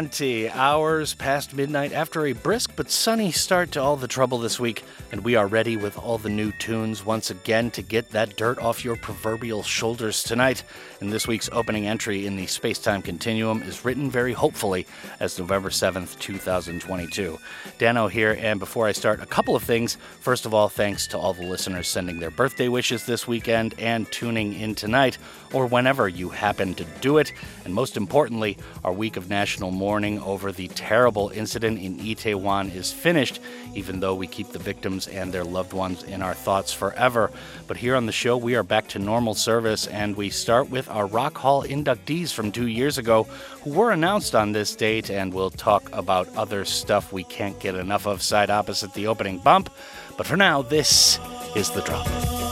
[0.00, 4.58] 20 hours past midnight after a brisk but sunny start to all the trouble this
[4.58, 4.82] week,
[5.12, 8.58] and we are ready with all the new tunes once again to get that dirt
[8.60, 10.64] off your proverbial shoulders tonight.
[11.02, 14.86] And this week's opening entry in the space time continuum is written very hopefully
[15.20, 17.38] as November 7th, 2022.
[17.76, 19.98] Dano here, and before I start, a couple of things.
[20.20, 24.10] First of all, thanks to all the listeners sending their birthday wishes this weekend and
[24.10, 25.18] tuning in tonight,
[25.52, 27.32] or whenever you happen to do it.
[27.64, 32.92] And most importantly, our week of national mourning over the terrible incident in Itaewon is
[32.92, 33.40] finished,
[33.74, 37.30] even though we keep the victims and their loved ones in our thoughts forever.
[37.66, 40.88] But here on the show, we are back to normal service, and we start with
[40.88, 43.24] our Rock Hall inductees from two years ago
[43.62, 47.74] who were announced on this date, and we'll talk about other stuff we can't get
[47.74, 49.70] enough of side opposite the opening bump.
[50.16, 51.18] But for now, this
[51.54, 52.49] is the drop.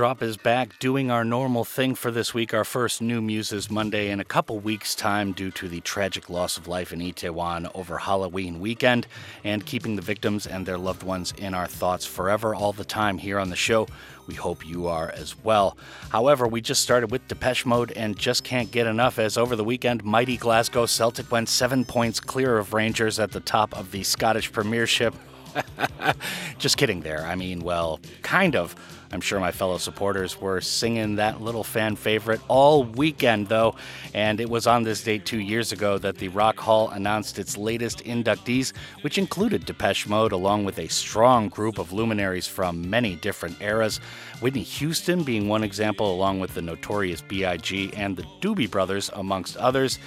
[0.00, 4.08] Drop is back doing our normal thing for this week, our first New Muses Monday
[4.08, 7.98] in a couple weeks' time due to the tragic loss of life in Itaewon over
[7.98, 9.06] Halloween weekend
[9.44, 13.18] and keeping the victims and their loved ones in our thoughts forever all the time
[13.18, 13.86] here on the show.
[14.26, 15.76] We hope you are as well.
[16.08, 19.64] However, we just started with Depeche Mode and just can't get enough as over the
[19.64, 24.02] weekend, mighty Glasgow Celtic went seven points clear of Rangers at the top of the
[24.02, 25.14] Scottish Premiership.
[26.58, 27.26] just kidding there.
[27.26, 28.74] I mean, well, kind of.
[29.12, 33.74] I'm sure my fellow supporters were singing that little fan favorite all weekend, though.
[34.14, 37.56] And it was on this date two years ago that the Rock Hall announced its
[37.56, 43.16] latest inductees, which included Depeche Mode, along with a strong group of luminaries from many
[43.16, 43.98] different eras.
[44.40, 47.92] Whitney Houston being one example, along with the notorious B.I.G.
[47.96, 49.98] and the Doobie Brothers, amongst others.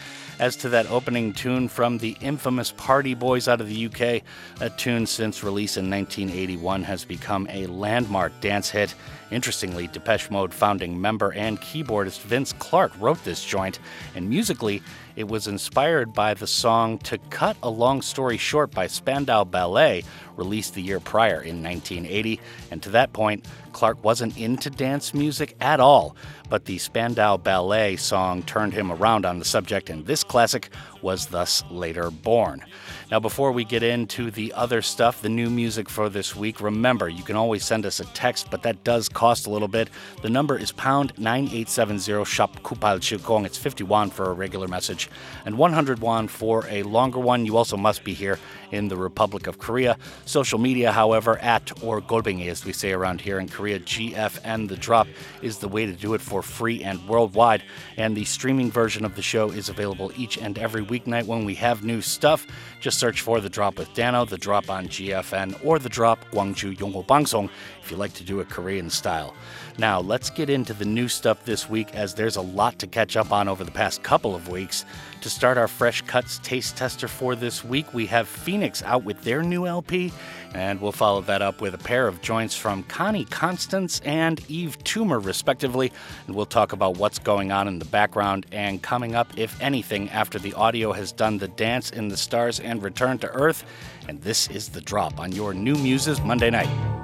[0.43, 4.21] As to that opening tune from the infamous Party Boys out of the UK,
[4.59, 8.93] a tune since release in 1981 has become a landmark dance hit.
[9.31, 13.79] Interestingly, Depeche Mode founding member and keyboardist Vince Clarke wrote this joint,
[14.15, 14.83] and musically,
[15.15, 20.03] it was inspired by the song To Cut a Long Story Short by Spandau Ballet,
[20.35, 22.41] released the year prior in 1980.
[22.69, 26.15] And to that point, Clarke wasn't into dance music at all,
[26.49, 30.69] but the Spandau Ballet song turned him around on the subject, and this classic
[31.01, 32.63] was thus later born.
[33.11, 37.09] Now, before we get into the other stuff, the new music for this week, remember
[37.09, 39.89] you can always send us a text, but that does cost a little bit.
[40.21, 43.45] The number is pound 9870 shop Kupal Chilkong.
[43.45, 45.09] It's 50 won for a regular message
[45.45, 47.45] and 100 won for a longer one.
[47.45, 48.39] You also must be here
[48.73, 49.97] in the Republic of Korea.
[50.25, 54.75] Social media, however, at or Golbingi, as we say around here in Korea, GFN The
[54.75, 55.07] Drop
[55.41, 57.63] is the way to do it for free and worldwide.
[57.97, 61.55] And the streaming version of the show is available each and every weeknight when we
[61.55, 62.47] have new stuff.
[62.79, 66.77] Just search for The Drop with Dano, The Drop on GFN, or The Drop Gwangju
[66.77, 67.49] Yongho Bangsong
[67.81, 69.35] if you like to do it Korean style.
[69.77, 73.17] Now, let's get into the new stuff this week as there's a lot to catch
[73.17, 74.85] up on over the past couple of weeks.
[75.23, 79.21] To start our Fresh Cuts taste tester for this week, we have Phoenix out with
[79.23, 80.11] their new LP,
[80.53, 84.75] and we'll follow that up with a pair of joints from Connie Constance and Yves
[84.83, 85.93] Tumor, respectively.
[86.27, 90.09] And we'll talk about what's going on in the background and coming up, if anything,
[90.09, 93.63] after the audio has done the dance in the stars and return to Earth.
[94.09, 97.02] And this is the drop on your New Muses Monday night.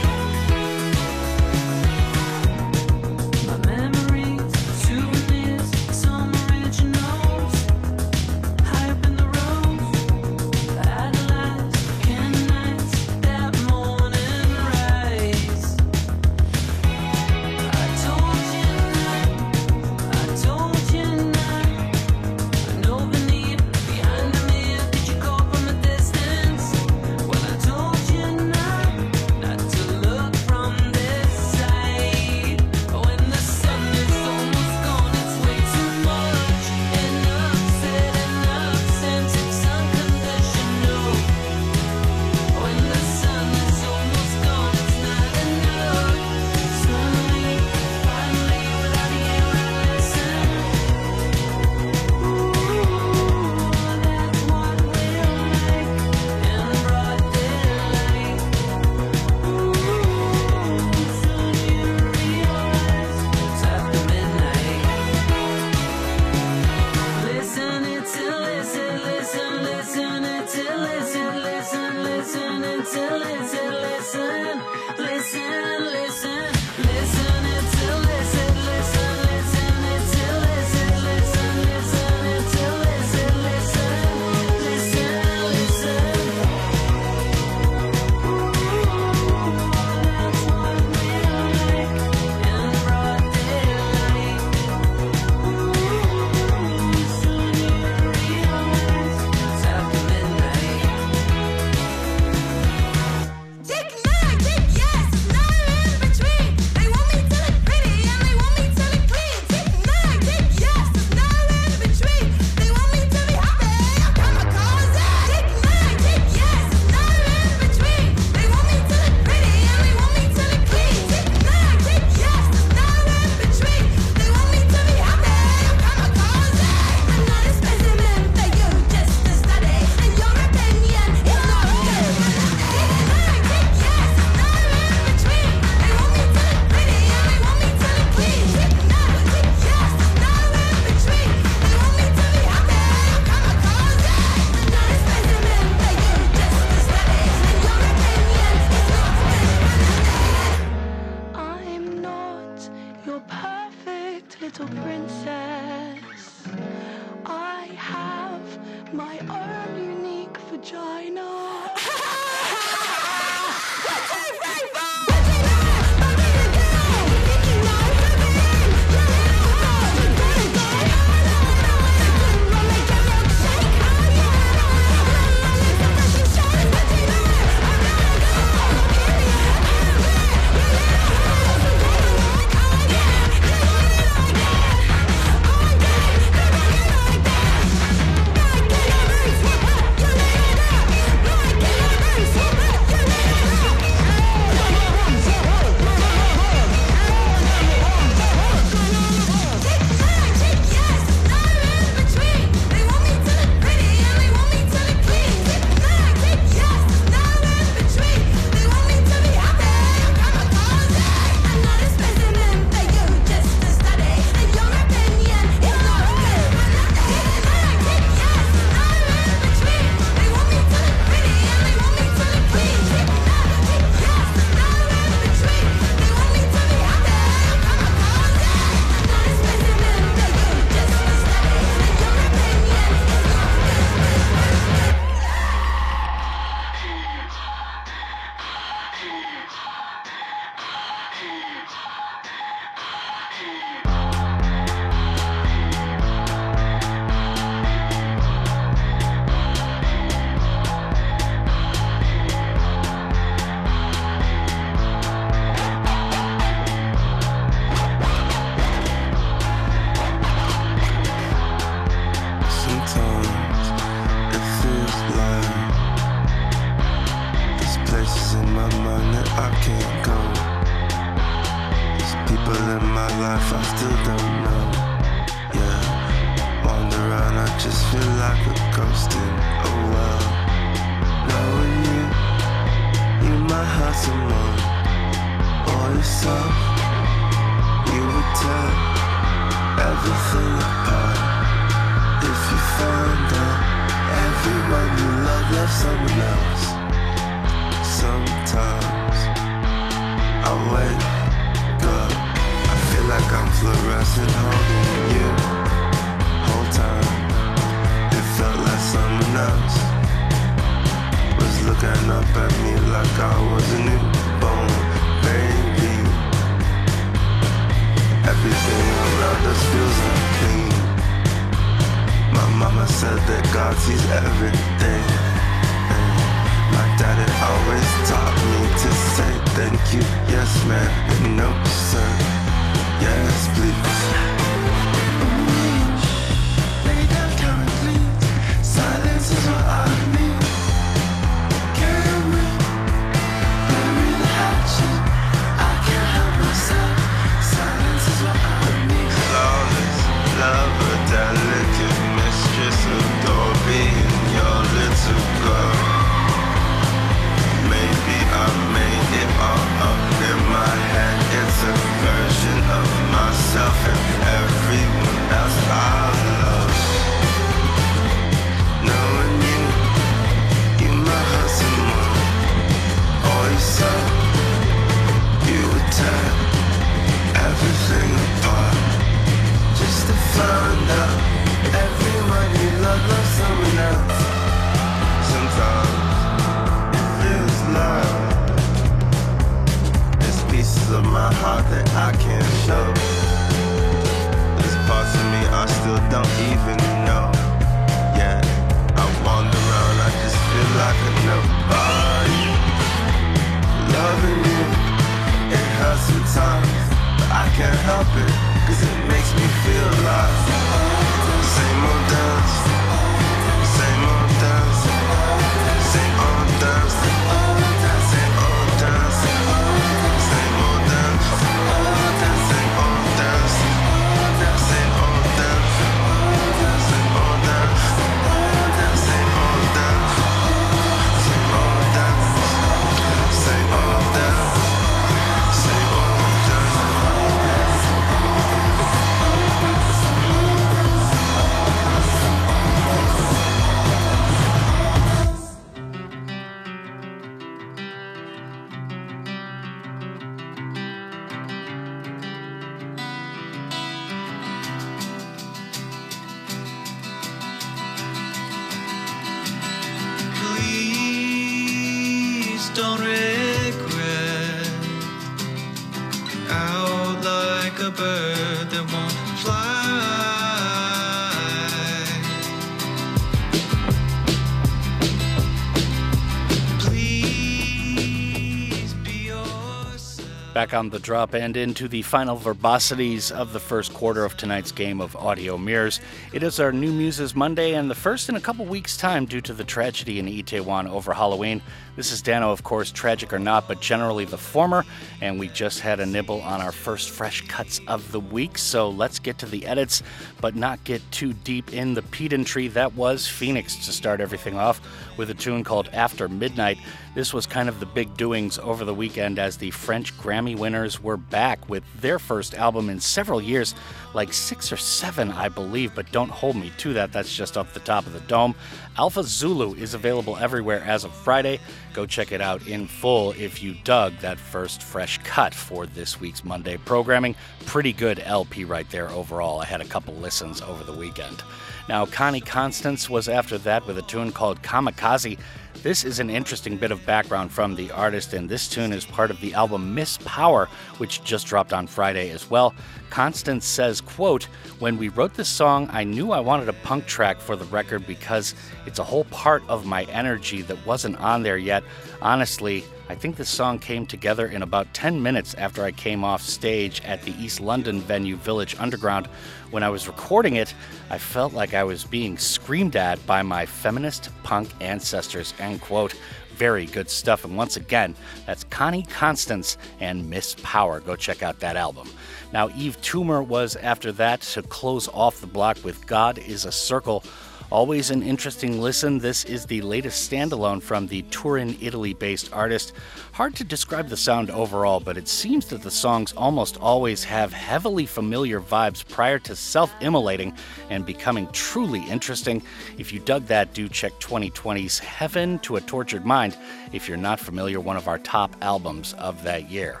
[480.68, 484.70] Back on the drop and into the final verbosities of the first quarter of tonight's
[484.70, 485.98] game of Audio Mirrors.
[486.34, 489.40] It is our New Muses Monday and the first in a couple weeks' time due
[489.40, 491.62] to the tragedy in Itaewon over Halloween.
[491.96, 494.84] This is Dano, of course, tragic or not, but generally the former.
[495.20, 498.88] And we just had a nibble on our first fresh cuts of the week, so
[498.88, 500.02] let's get to the edits,
[500.40, 502.68] but not get too deep in the pedantry.
[502.68, 504.80] That was Phoenix to start everything off
[505.16, 506.78] with a tune called After Midnight.
[507.16, 511.02] This was kind of the big doings over the weekend as the French Grammy winners
[511.02, 513.74] were back with their first album in several years,
[514.14, 517.12] like six or seven, I believe, but don't hold me to that.
[517.12, 518.54] That's just off the top of the dome.
[518.96, 521.60] Alpha Zulu is available everywhere as of Friday.
[521.92, 526.20] Go check it out in full if you dug that first fresh cut for this
[526.20, 527.34] week's Monday programming.
[527.66, 529.60] Pretty good LP right there overall.
[529.60, 531.42] I had a couple listens over the weekend.
[531.88, 535.38] Now, Connie Constance was after that with a tune called Kamikaze.
[535.82, 539.30] This is an interesting bit of background from the artist, and this tune is part
[539.30, 542.74] of the album Miss Power, which just dropped on Friday as well.
[543.10, 544.48] Constance says, quote,
[544.80, 548.08] When we wrote this song, I knew I wanted a punk track for the record
[548.08, 551.84] because it's a whole part of my energy that wasn't on there yet.
[552.20, 556.42] Honestly, I think this song came together in about 10 minutes after I came off
[556.42, 559.28] stage at the East London venue Village Underground.
[559.70, 560.74] When I was recording it,
[561.08, 565.54] I felt like I was being screamed at by my feminist punk ancestors.
[565.58, 566.14] End quote.
[566.56, 567.46] Very good stuff.
[567.46, 571.00] And once again, that's Connie Constance and Miss Power.
[571.00, 572.10] Go check out that album.
[572.52, 576.72] Now, Yves Tumor was after that to close off the block with God is a
[576.72, 577.24] Circle.
[577.70, 579.18] Always an interesting listen.
[579.18, 582.94] This is the latest standalone from the Turin, Italy based artist.
[583.32, 587.52] Hard to describe the sound overall, but it seems that the songs almost always have
[587.52, 590.56] heavily familiar vibes prior to self immolating
[590.88, 592.62] and becoming truly interesting.
[592.96, 596.56] If you dug that, do check 2020's Heaven to a Tortured Mind
[596.92, 600.00] if you're not familiar, one of our top albums of that year.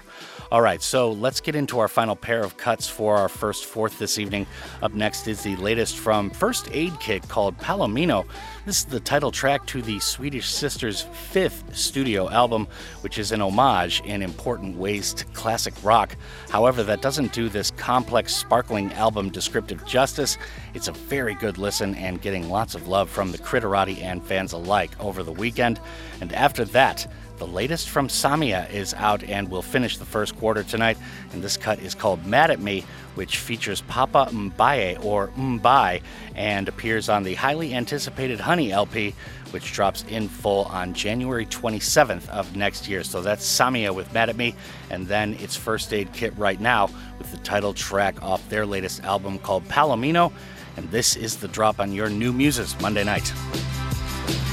[0.50, 3.98] All right, so let's get into our final pair of cuts for our first fourth
[3.98, 4.46] this evening.
[4.80, 8.24] Up next is the latest from First Aid Kit called Palomino.
[8.64, 12.66] This is the title track to the Swedish Sisters' fifth studio album,
[13.02, 16.16] which is an homage in important ways to classic rock.
[16.48, 20.38] However, that doesn't do this complex, sparkling album descriptive justice.
[20.72, 24.54] It's a very good listen and getting lots of love from the Critterati and fans
[24.54, 25.78] alike over the weekend.
[26.22, 27.06] And after that,
[27.38, 30.98] the latest from Samia is out and will finish the first quarter tonight,
[31.32, 36.02] and this cut is called Mad at Me, which features Papa Mbaye or Mbai
[36.34, 39.14] and appears on the highly anticipated Honey LP,
[39.50, 43.02] which drops in full on January 27th of next year.
[43.02, 44.54] So that's Samia with Mad at Me,
[44.90, 49.04] and then it's First Aid Kit right now with the title track off their latest
[49.04, 50.32] album called Palomino,
[50.76, 53.32] and this is the drop on your new muses Monday night.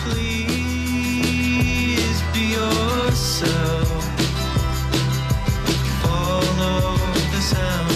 [0.07, 0.54] Please
[3.15, 4.03] yourself.
[6.03, 6.97] Follow
[7.31, 7.94] the sound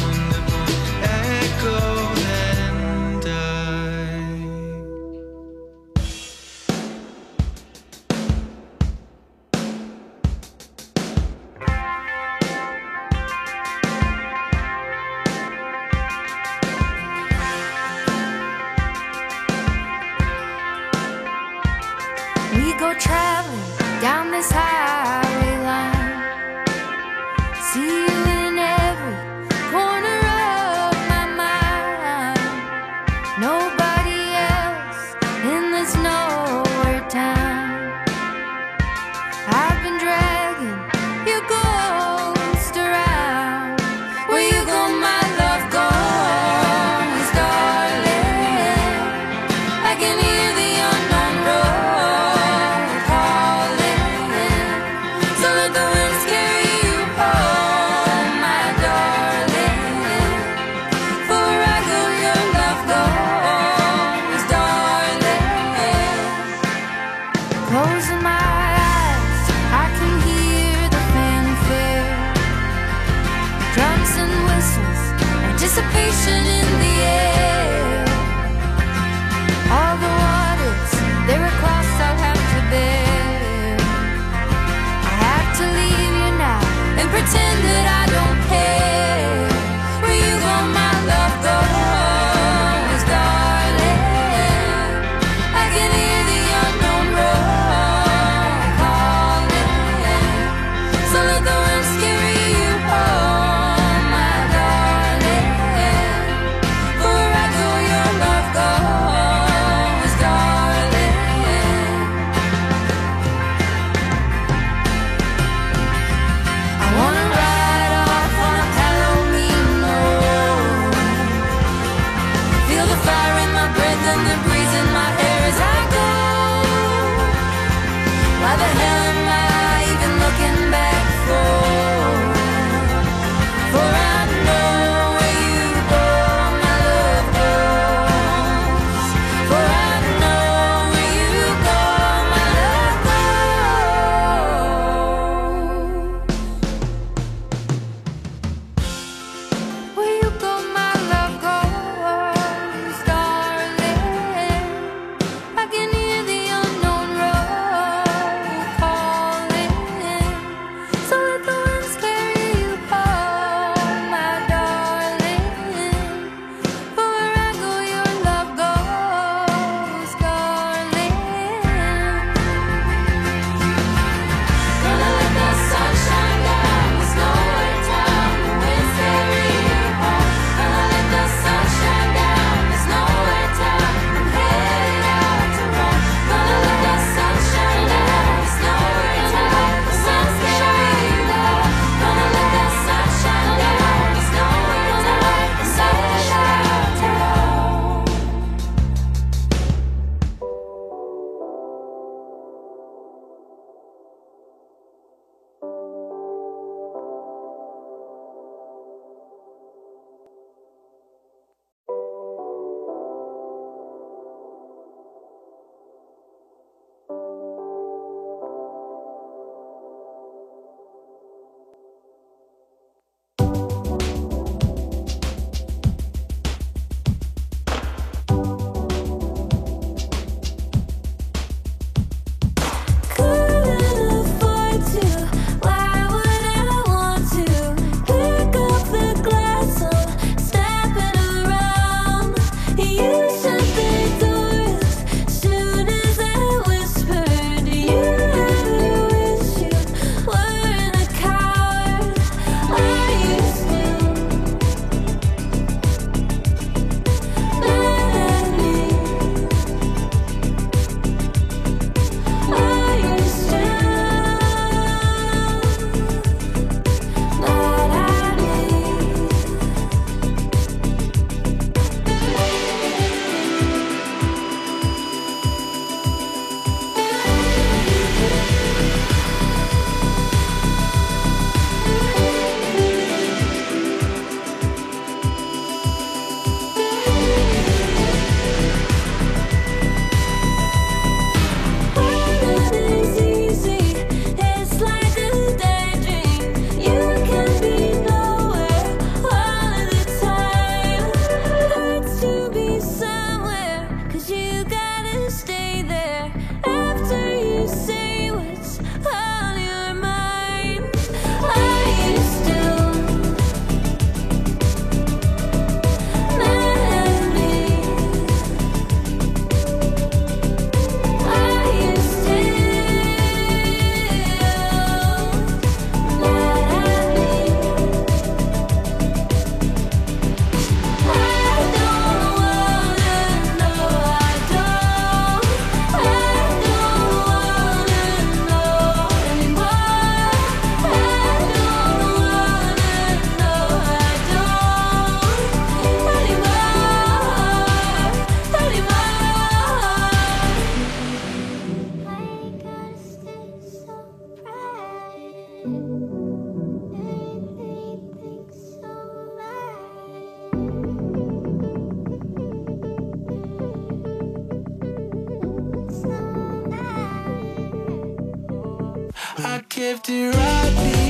[369.79, 371.08] Kept it right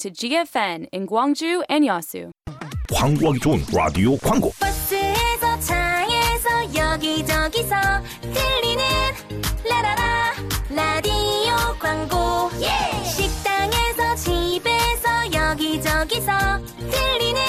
[0.00, 2.30] to GFN in Gwangju and Yasu.
[2.90, 4.50] 광고하기 좋은 라디오 광고.
[4.58, 7.76] 버스에서 차에서 여기저기서
[8.22, 8.84] 들리는
[9.68, 10.32] 라라라
[10.70, 12.50] 라디오 광고.
[13.04, 16.32] 식당에서 집에서 여기저기서
[16.90, 17.42] 들리는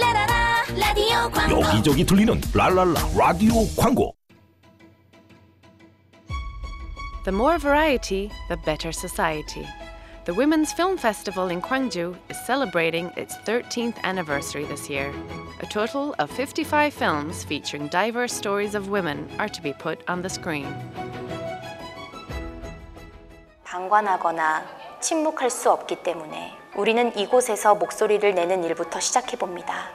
[0.00, 1.60] 라라라 라디오 광고.
[1.60, 4.14] 여기저기 들리는 랄랄라 라디오 광고.
[7.24, 9.66] The more variety, the better society.
[10.25, 15.11] The Women's Film Festival in Gwangju is celebrating its 13th anniversary this year.
[15.61, 20.21] A total of 55 films featuring diverse stories of women are to be put on
[20.21, 20.67] the screen.
[23.63, 24.65] 방관하거나
[24.99, 29.89] 침묵할 수 없기 때문에 우리는 이곳에서 목소리를 내는 일부터 시작해 봅니다.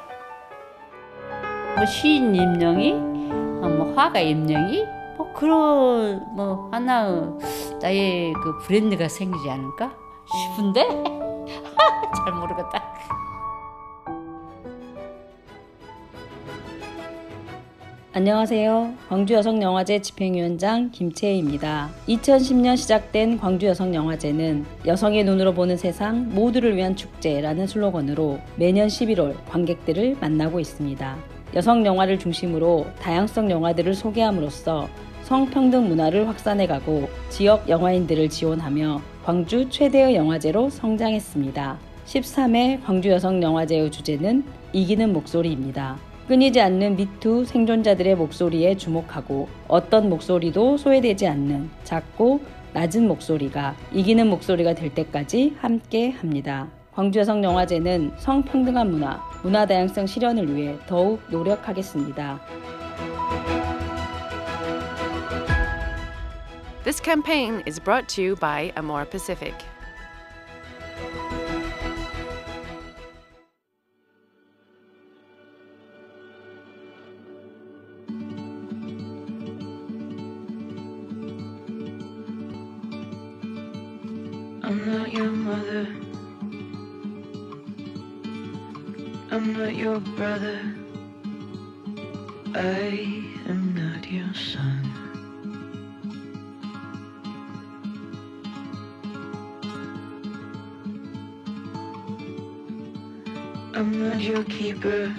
[1.76, 4.84] 뭐 시인 임명이, 어, 뭐 화가 임명이,
[5.16, 7.22] 뭐 그런 뭐 하나의
[7.80, 9.92] 나의 그 브랜드가 생기지 않을까
[10.33, 10.81] 싶은데
[12.15, 12.83] 잘 모르겠다.
[18.11, 18.93] 안녕하세요.
[19.07, 21.89] 광주여성영화제 집행위원장 김채희입니다.
[22.07, 30.59] 2010년 시작된 광주여성영화제는 여성의 눈으로 보는 세상 모두를 위한 축제라는 슬로건으로 매년 11월 관객들을 만나고
[30.59, 31.17] 있습니다.
[31.55, 34.89] 여성 영화를 중심으로 다양성 영화들을 소개함으로써
[35.23, 41.77] 성평등 문화를 확산해가고 지역 영화인들을 지원하며 광주 최대의 영화제로 성장했습니다.
[42.07, 45.99] 13회 광주 여성 영화제의 주제는 이기는 목소리입니다.
[46.27, 52.41] 끊이지 않는 미투 생존자들의 목소리에 주목하고 어떤 목소리도 소외되지 않는 작고
[52.73, 56.67] 낮은 목소리가 이기는 목소리가 될 때까지 함께 합니다.
[56.95, 62.39] 광주여성영화제는 성평등한 문화, 문화다양성 실현을 위해 더욱 노력하겠습니다.
[66.81, 69.53] This campaign is brought to you by Amore Pacific.
[84.63, 85.87] I'm not your mother.
[89.31, 90.61] I'm not your brother.
[92.55, 94.78] I am not your son.
[104.29, 105.15] Your keeper.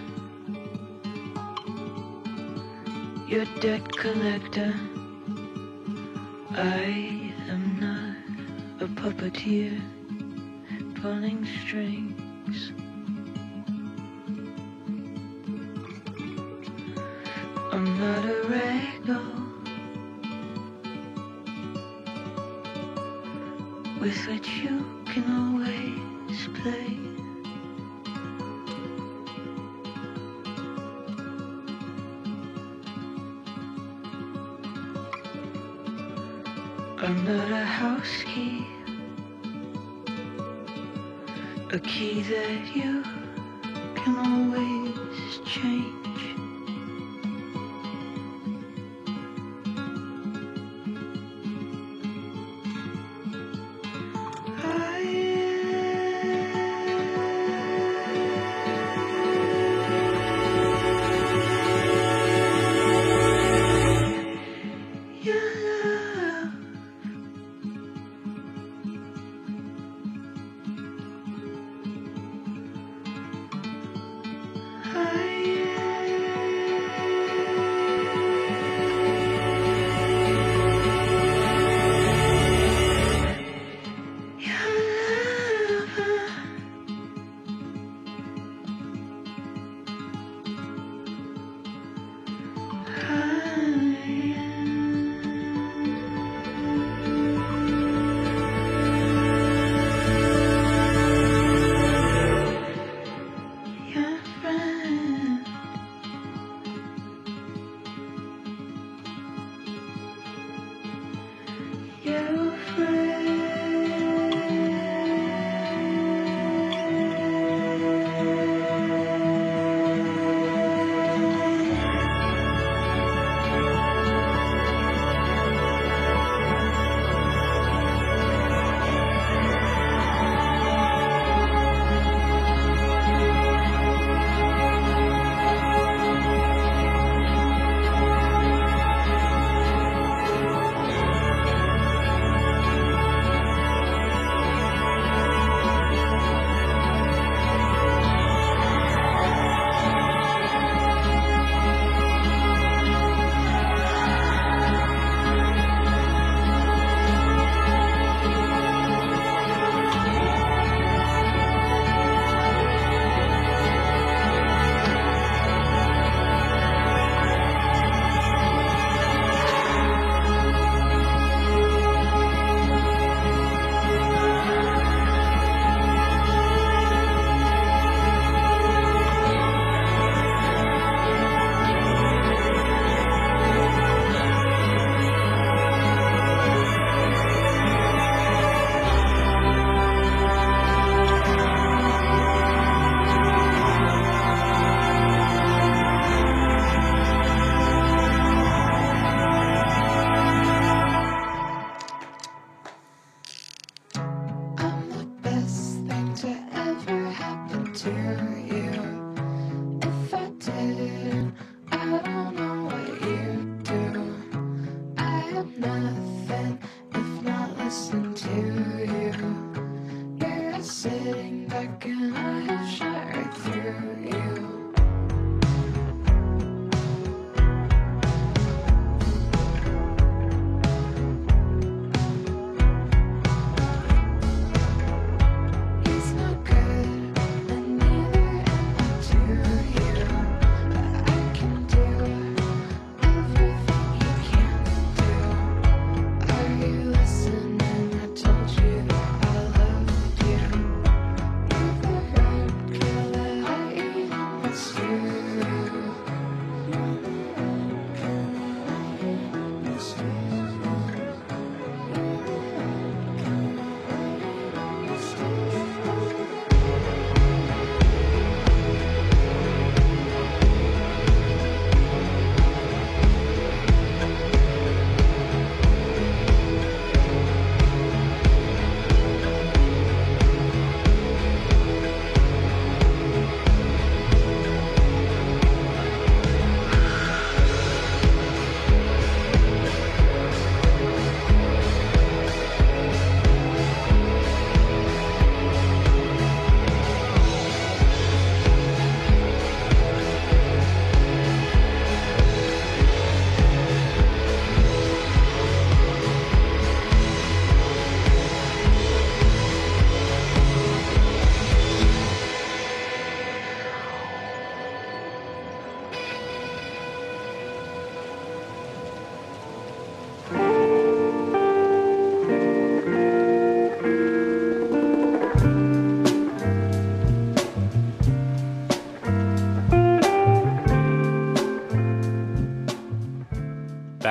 [3.26, 4.72] Your debt collector.
[6.52, 9.80] I am not a puppeteer
[11.02, 12.09] pulling strings.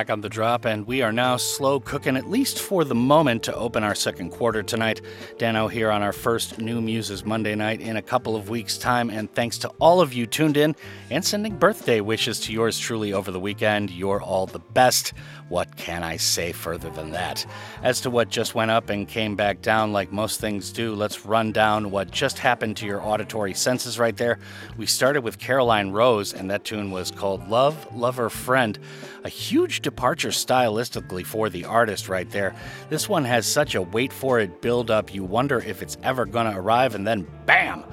[0.10, 3.53] On the drop, and we are now slow cooking, at least for the moment, to
[3.53, 5.01] open our second quarter tonight.
[5.38, 9.12] Dano here on our first New Muses Monday night in a couple of weeks' time,
[9.12, 10.76] and thanks to all of you tuned in
[11.12, 13.91] and sending birthday wishes to yours truly over the weekend.
[13.91, 15.14] You're all the best.
[15.49, 17.45] What can I say further than that?
[17.84, 21.26] As to what just went up and came back down, like most things do, let's
[21.26, 24.39] run down what just happened to your auditory senses right there.
[24.78, 28.78] We started with Caroline Rose, and that tune was called Love, Lover, Friend.
[29.24, 32.55] A huge departure stylistically for the artist right there.
[32.89, 36.26] This one has such a wait for it build up, you wonder if it's ever
[36.26, 37.84] gonna arrive, and then bam!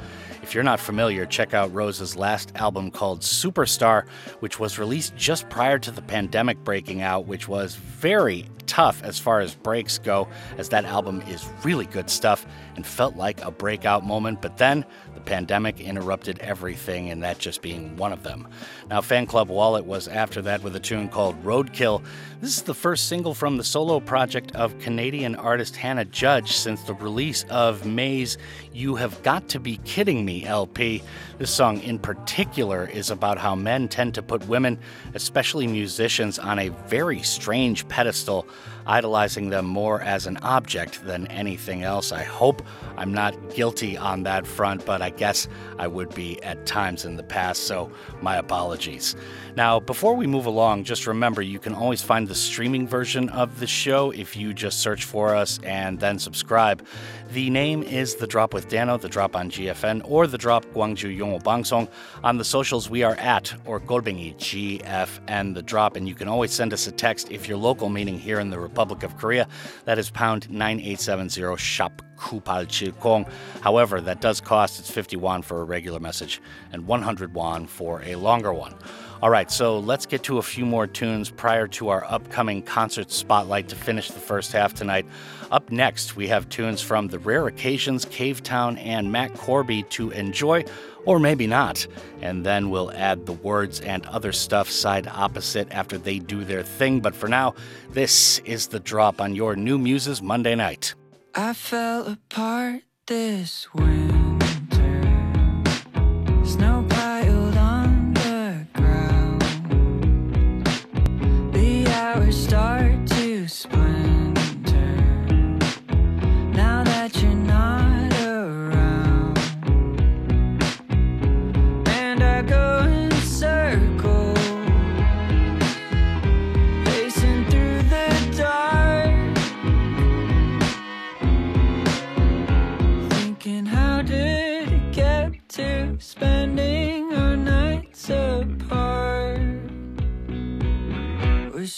[0.43, 4.07] If you're not familiar, check out Rose's last album called Superstar,
[4.39, 9.19] which was released just prior to the pandemic breaking out, which was very tough as
[9.19, 12.47] far as breaks go, as that album is really good stuff
[12.77, 14.43] and felt like a breakout moment.
[14.43, 18.49] But then the pandemic interrupted everything, and that just being one of them.
[18.91, 22.03] Now, fanclubwallet was after that with a tune called Roadkill.
[22.41, 26.83] This is the first single from the solo project of Canadian artist Hannah Judge since
[26.83, 28.37] the release of May's
[28.73, 31.03] You Have Got to Be Kidding Me LP.
[31.39, 34.79] This song in particular is about how men tend to put women,
[35.15, 38.47] especially musicians, on a very strange pedestal,
[38.87, 42.13] idolizing them more as an object than anything else.
[42.13, 42.63] I hope
[42.97, 47.17] I'm not guilty on that front, but I guess I would be at times in
[47.17, 47.91] the past, so
[48.23, 49.17] my apologies.
[49.57, 53.59] Now, before we move along, just remember you can always find the streaming version of
[53.59, 56.87] the show if you just search for us and then subscribe.
[57.33, 61.43] The name is The Drop with Dano, The Drop on GFN, or The Drop Yongo
[61.43, 61.89] Bangsong.
[62.23, 66.53] On the socials, we are at or Golbingi GFN The Drop, and you can always
[66.53, 69.49] send us a text if you're local, meaning here in the Republic of Korea.
[69.87, 73.27] That is pound 9870 shop Kupal Chilkong.
[73.63, 78.03] However, that does cost it's 50 won for a regular message and 100 won for
[78.03, 78.75] a longer one.
[79.23, 83.11] All right, so let's get to a few more tunes prior to our upcoming concert
[83.11, 85.07] spotlight to finish the first half tonight.
[85.51, 90.67] Up next, we have tunes from The Rare Occasions, Cavetown, and Matt Corby to enjoy,
[91.07, 91.87] or maybe not.
[92.21, 96.63] And then we'll add the words and other stuff side opposite after they do their
[96.63, 97.01] thing.
[97.01, 97.55] But for now,
[97.91, 100.95] this is the drop on your New Muses Monday night.
[101.35, 103.67] I fell apart this.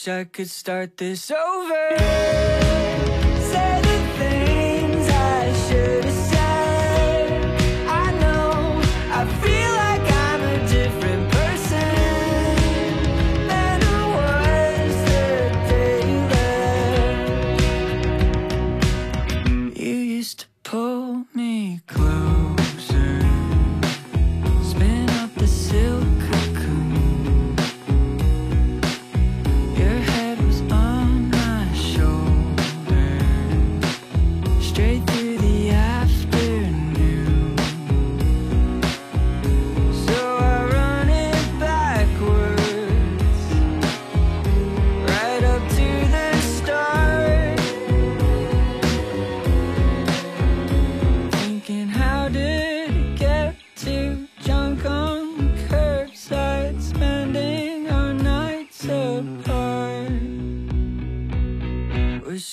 [0.09, 2.67] I could start this over.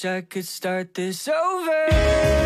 [0.06, 2.45] I could start this over.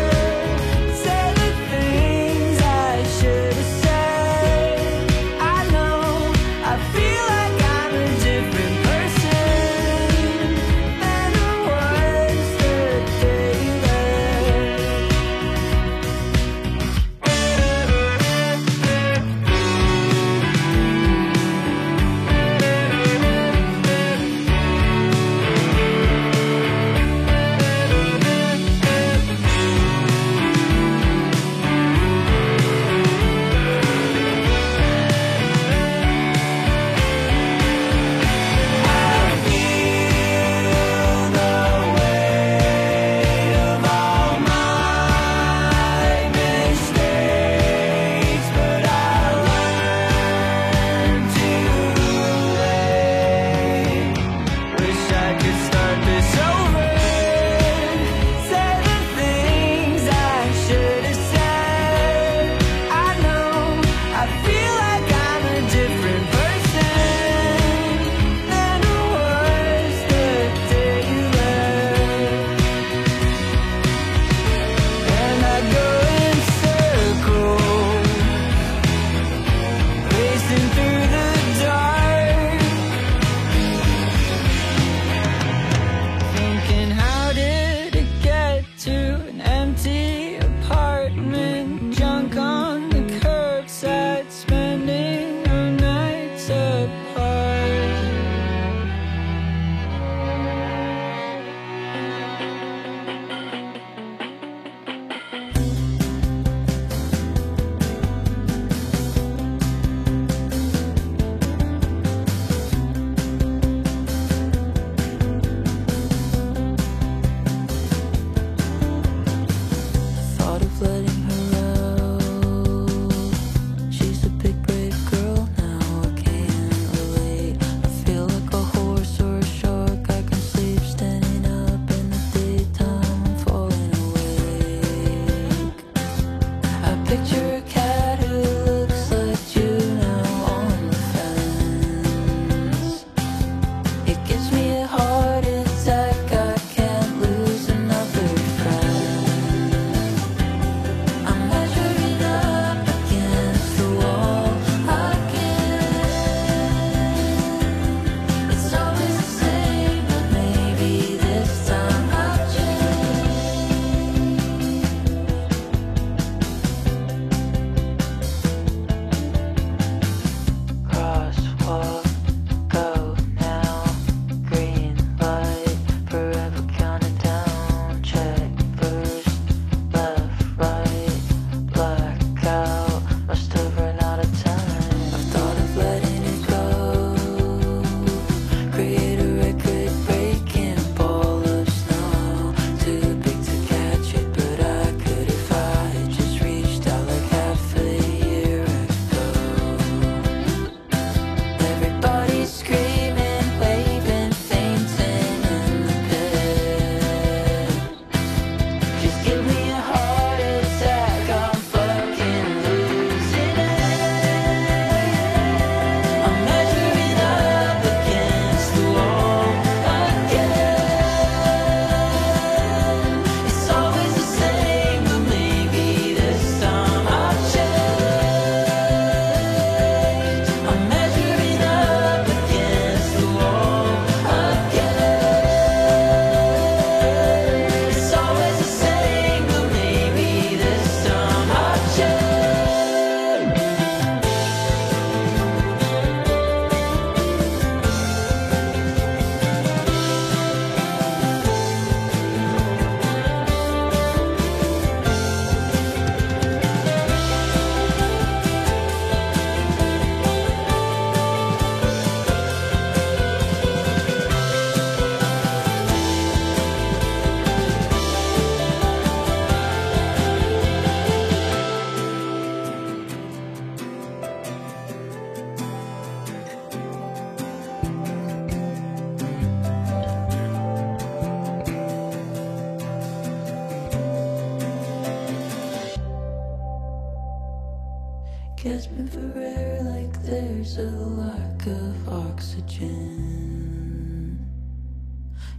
[291.60, 292.88] Lack of oxygen.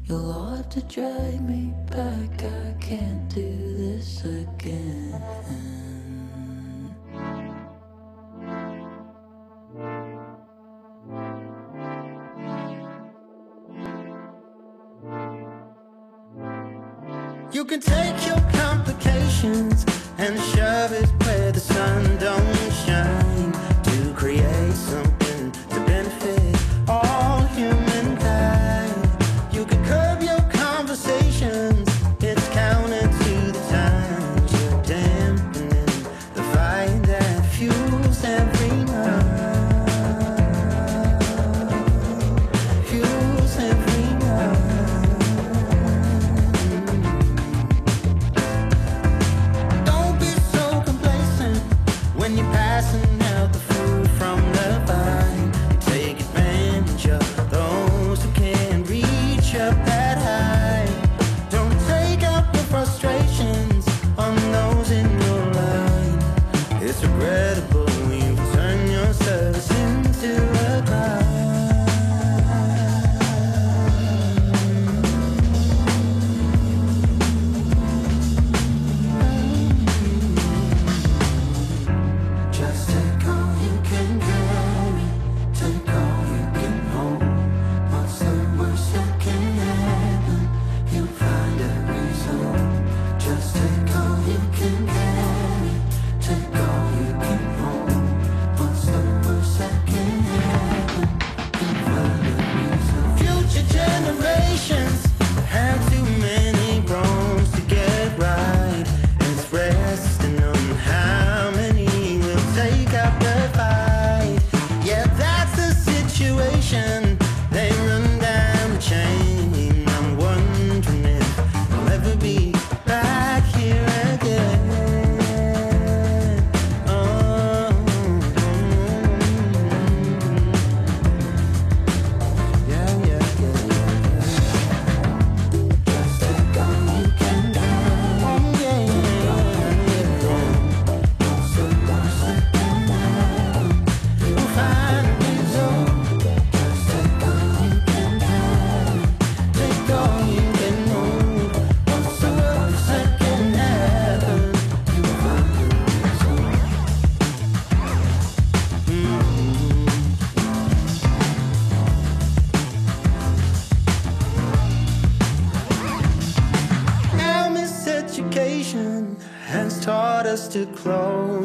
[0.06, 2.44] You'll have to drag me back.
[2.44, 5.22] I can't do this again.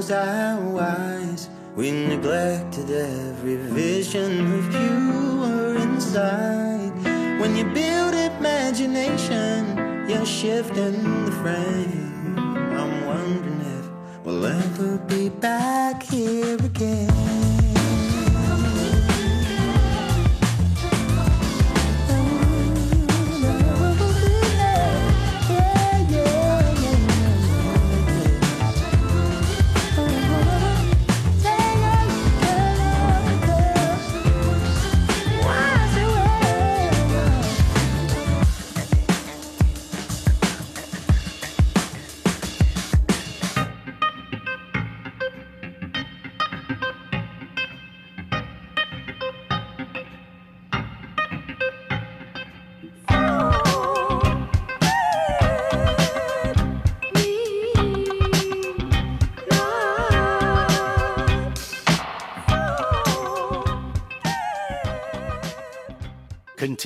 [0.06, 0.35] Close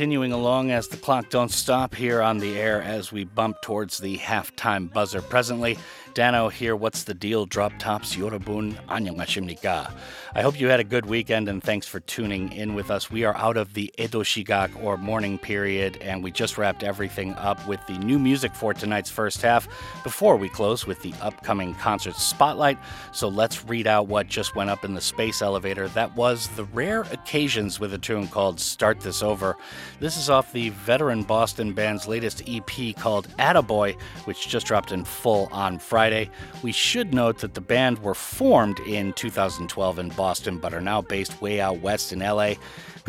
[0.01, 3.99] Continuing along as the clock don't stop here on the air as we bump towards
[3.99, 5.21] the halftime buzzer.
[5.21, 5.77] Presently,
[6.16, 7.46] Dano here, What's the Deal?
[7.46, 9.92] Drop Tops, Yorobun, 안녕하십니까.
[10.34, 13.12] I hope you had a good weekend and thanks for tuning in with us.
[13.12, 17.34] We are out of the Edo Shigak or morning period and we just wrapped everything
[17.34, 19.68] up with the new music for tonight's first half
[20.04, 22.78] before we close with the upcoming concert spotlight.
[23.12, 25.90] So let's read out what just went up in the space elevator.
[25.90, 29.58] That was The Rare Occasions with a tune called Start This Over.
[30.00, 35.04] This is off the veteran Boston band's latest EP called Attaboy, which just dropped in
[35.04, 35.99] full on Friday.
[36.01, 36.31] Friday.
[36.63, 41.03] We should note that the band were formed in 2012 in Boston, but are now
[41.03, 42.55] based way out west in LA.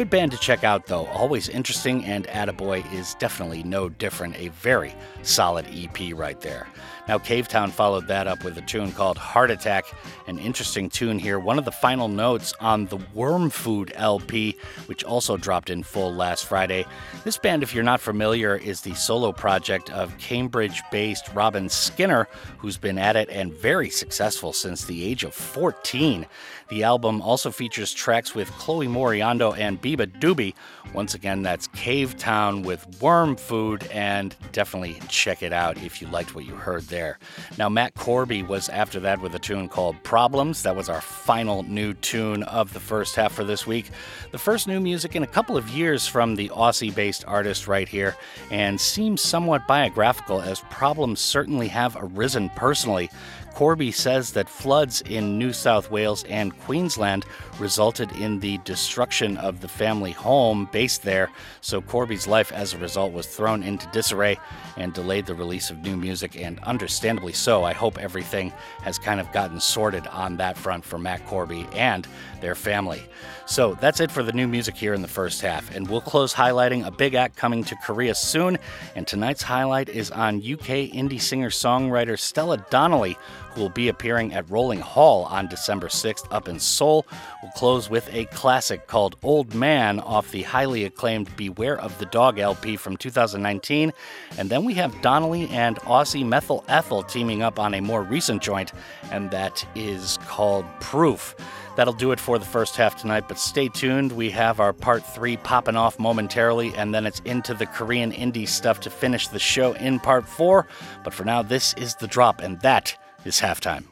[0.02, 1.06] Good band to check out, though.
[1.06, 4.36] Always interesting, and Attaboy is definitely no different.
[4.36, 6.68] A very solid EP right there.
[7.08, 9.86] Now, Cavetown followed that up with a tune called Heart Attack,
[10.26, 11.40] an interesting tune here.
[11.40, 16.12] One of the final notes on the Worm Food LP, which also dropped in full
[16.12, 16.86] last Friday.
[17.24, 22.28] This band, if you're not familiar, is the solo project of Cambridge based Robin Skinner,
[22.58, 26.26] who's been at it and very successful since the age of 14.
[26.72, 30.54] The album also features tracks with Chloe Moriondo and beabadoobee.
[30.94, 36.34] Once again, that's Cavetown with Worm Food, and definitely check it out if you liked
[36.34, 37.20] what you heard there.
[37.58, 40.64] Now, Matt Corby was after that with a tune called Problems.
[40.64, 43.90] That was our final new tune of the first half for this week.
[44.32, 47.90] The first new music in a couple of years from the Aussie based artist right
[47.90, 48.16] here,
[48.50, 53.10] and seems somewhat biographical, as problems certainly have arisen personally.
[53.54, 57.26] Corby says that floods in New South Wales and Queensland
[57.60, 61.30] resulted in the destruction of the family home based there,
[61.62, 64.38] so Corby's life as a result was thrown into disarray
[64.78, 67.64] and delayed the release of new music, and understandably so.
[67.64, 72.08] I hope everything has kind of gotten sorted on that front for Matt Corby and
[72.40, 73.04] their family.
[73.52, 76.34] So that's it for the new music here in the first half, and we'll close
[76.34, 78.58] highlighting a big act coming to Korea soon.
[78.96, 83.18] And tonight's highlight is on UK indie singer songwriter Stella Donnelly,
[83.50, 87.06] who will be appearing at Rolling Hall on December 6th up in Seoul.
[87.44, 92.06] We'll close with a classic called Old Man off the highly acclaimed Beware of the
[92.06, 93.92] Dog LP from 2019.
[94.38, 98.42] And then we have Donnelly and Aussie Methyl Ethel teaming up on a more recent
[98.42, 98.72] joint,
[99.12, 101.36] and that is called Proof.
[101.82, 104.12] That'll do it for the first half tonight, but stay tuned.
[104.12, 108.48] We have our part three popping off momentarily, and then it's into the Korean indie
[108.48, 110.68] stuff to finish the show in part four.
[111.04, 113.91] But for now, this is the drop, and that is halftime.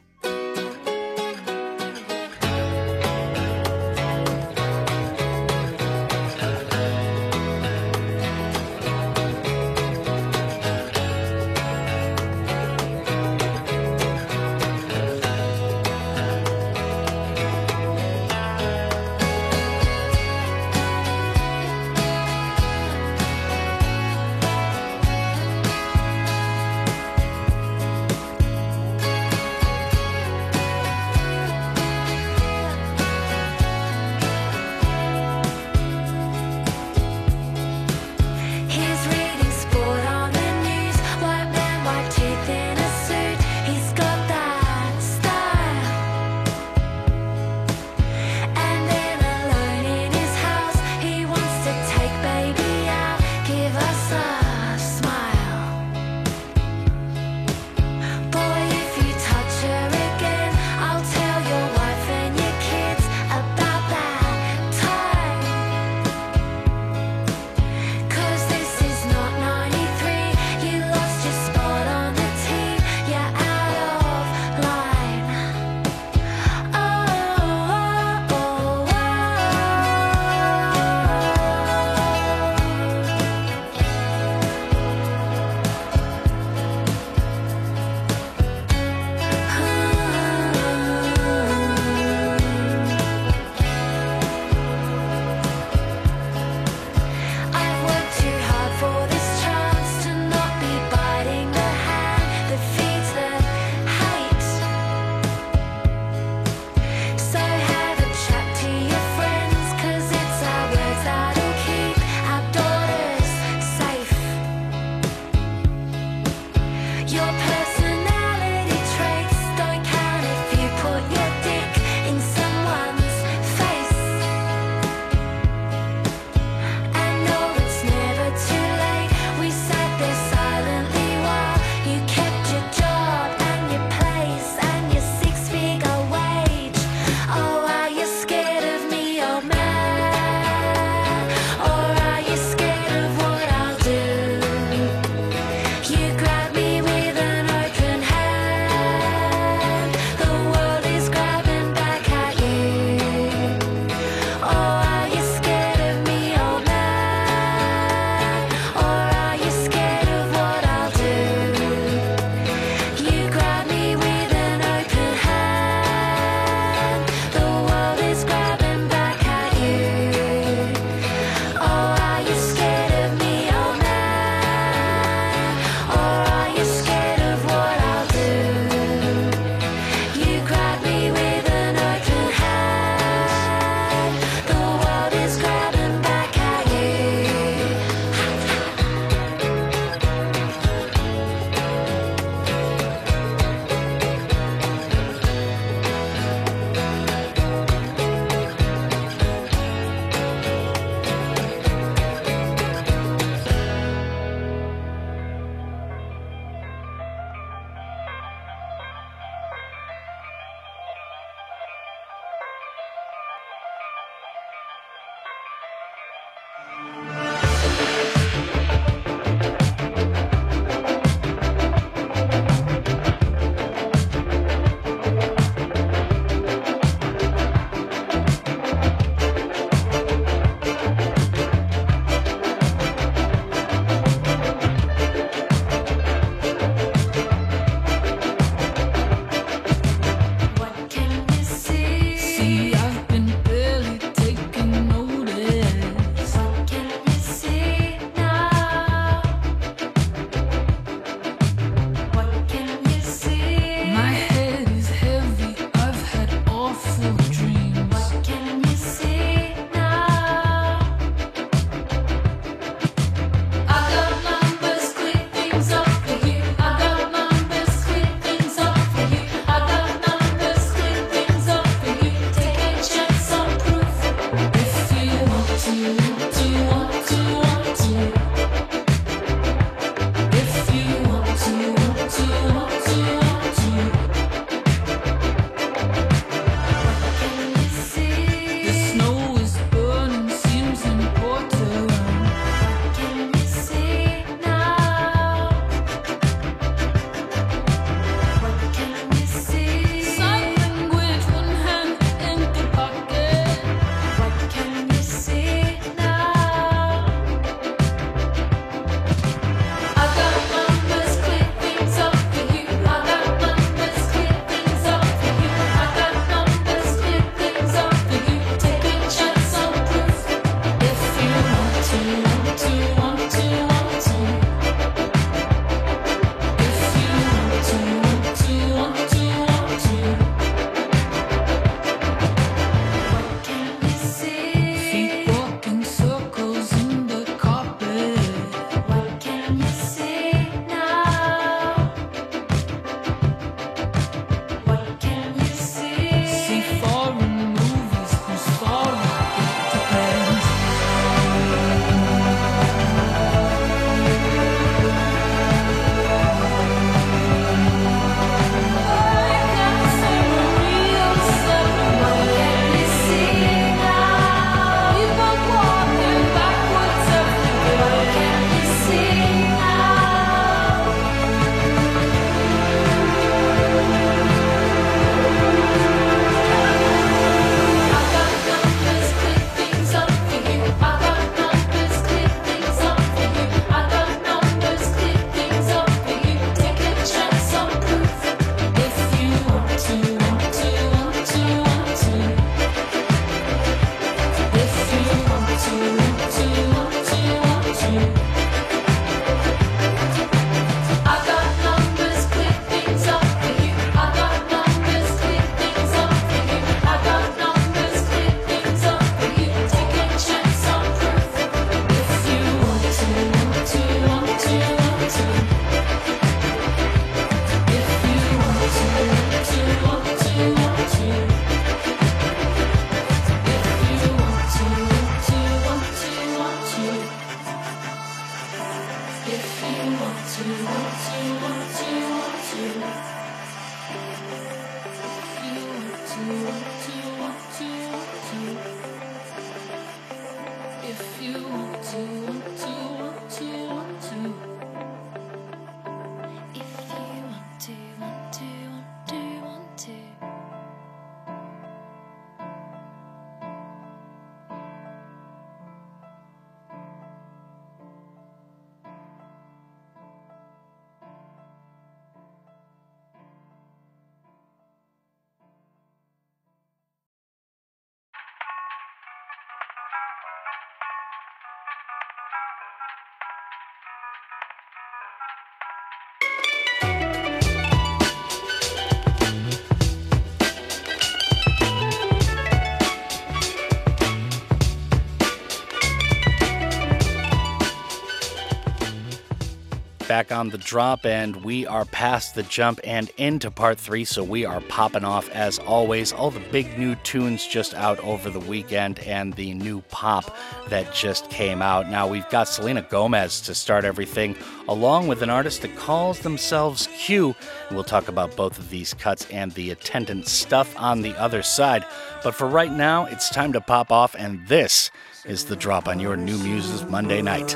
[490.20, 494.22] back on the drop, and we are past the jump and into part three, so
[494.22, 496.12] we are popping off as always.
[496.12, 500.36] All the big new tunes just out over the weekend, and the new pop
[500.68, 501.90] that just came out.
[501.90, 504.36] Now we've got Selena Gomez to start everything,
[504.68, 507.34] along with an artist that calls themselves Q.
[507.72, 511.86] We'll talk about both of these cuts and the attendant stuff on the other side.
[512.26, 514.92] But for right now, it's time to pop off, and this
[515.24, 517.56] is the drop on your new muses Monday night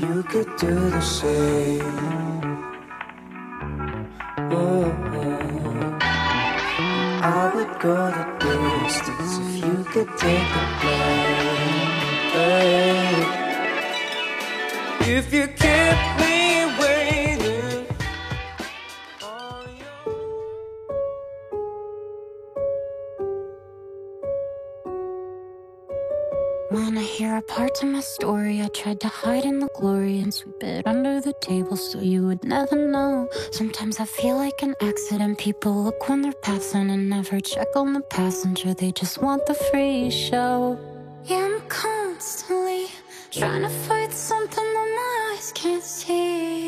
[0.00, 1.80] you could do the same.
[4.50, 4.94] Whoa.
[7.20, 10.64] I would go the distance if you could take the
[12.32, 13.26] blame.
[15.16, 16.27] If you keep me.
[27.38, 28.62] Wanna hear a my story?
[28.62, 32.26] I tried to hide in the glory and sweep it under the table so you
[32.26, 33.28] would never know.
[33.52, 35.38] Sometimes I feel like an accident.
[35.38, 38.74] People look when they're passing and never check on the passenger.
[38.74, 40.80] They just want the free show.
[41.26, 42.86] Yeah, I'm constantly
[43.30, 46.67] trying to fight something that my eyes can't see.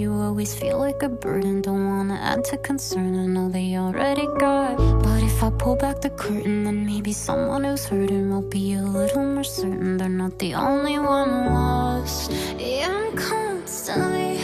[0.21, 1.61] always feel like a burden.
[1.61, 4.77] Don't wanna add to concern, I know they already got.
[5.03, 8.81] But if I pull back the curtain, then maybe someone who's hurting will be a
[8.81, 12.31] little more certain they're not the only one lost.
[12.57, 14.39] Yeah, I'm constantly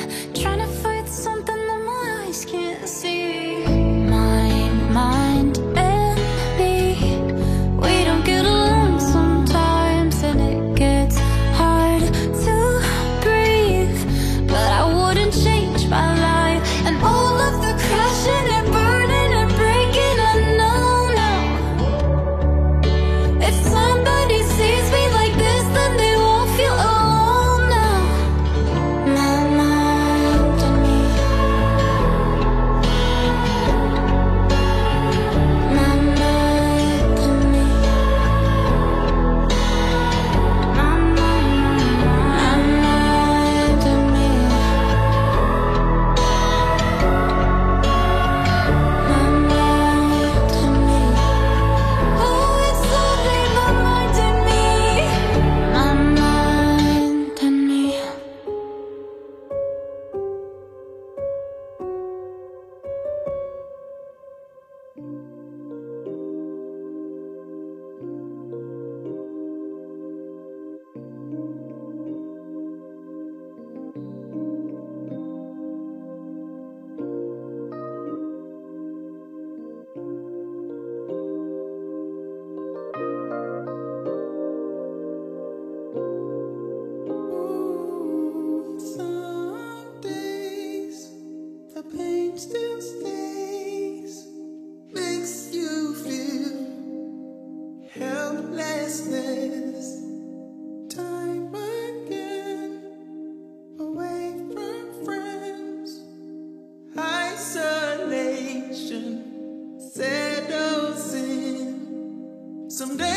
[112.87, 113.16] Someday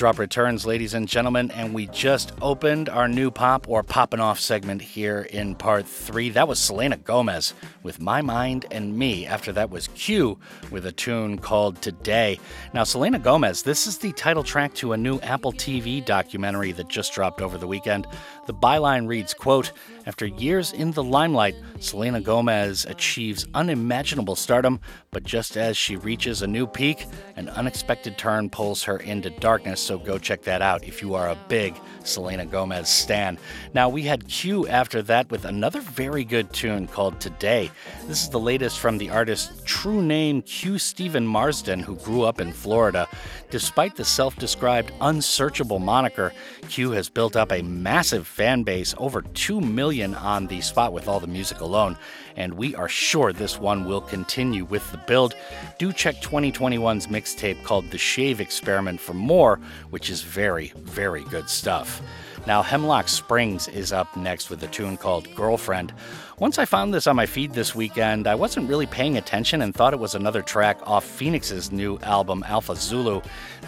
[0.00, 4.40] drop returns, ladies and gentlemen, and we just opened our new pop or popping off
[4.40, 6.30] segment here in part three.
[6.30, 9.26] That was Selena Gomez with My Mind and Me.
[9.26, 10.38] After that was Q
[10.70, 12.40] with a tune called Today.
[12.72, 16.88] Now, Selena Gomez, this is the title track to a new Apple TV documentary that
[16.88, 18.06] just dropped over the weekend.
[18.46, 19.70] The byline reads, quote,
[20.06, 24.80] after years in the limelight, Selena Gomez achieves unimaginable stardom,
[25.10, 29.80] but just as she reaches a new peak, an unexpected turn pulls her into darkness.
[29.80, 33.38] So go check that out if you are a big Selena Gomez stan.
[33.74, 37.70] Now, we had Q after that with another very good tune called Today.
[38.06, 42.40] This is the latest from the artist's true name, Q Stephen Marsden, who grew up
[42.40, 43.06] in Florida.
[43.50, 46.32] Despite the self described unsearchable moniker,
[46.68, 51.08] Q has built up a massive fan base, over 2 million on the spot with
[51.08, 51.96] all the music alone,
[52.36, 55.34] and we are sure this one will continue with the build.
[55.78, 59.58] Do check 2021's mixtape called The Shave Experiment for more,
[59.90, 62.00] which is very, very good stuff.
[62.46, 65.92] Now, Hemlock Springs is up next with a tune called Girlfriend.
[66.40, 69.74] Once I found this on my feed this weekend, I wasn't really paying attention and
[69.74, 73.20] thought it was another track off Phoenix's new album, Alpha Zulu.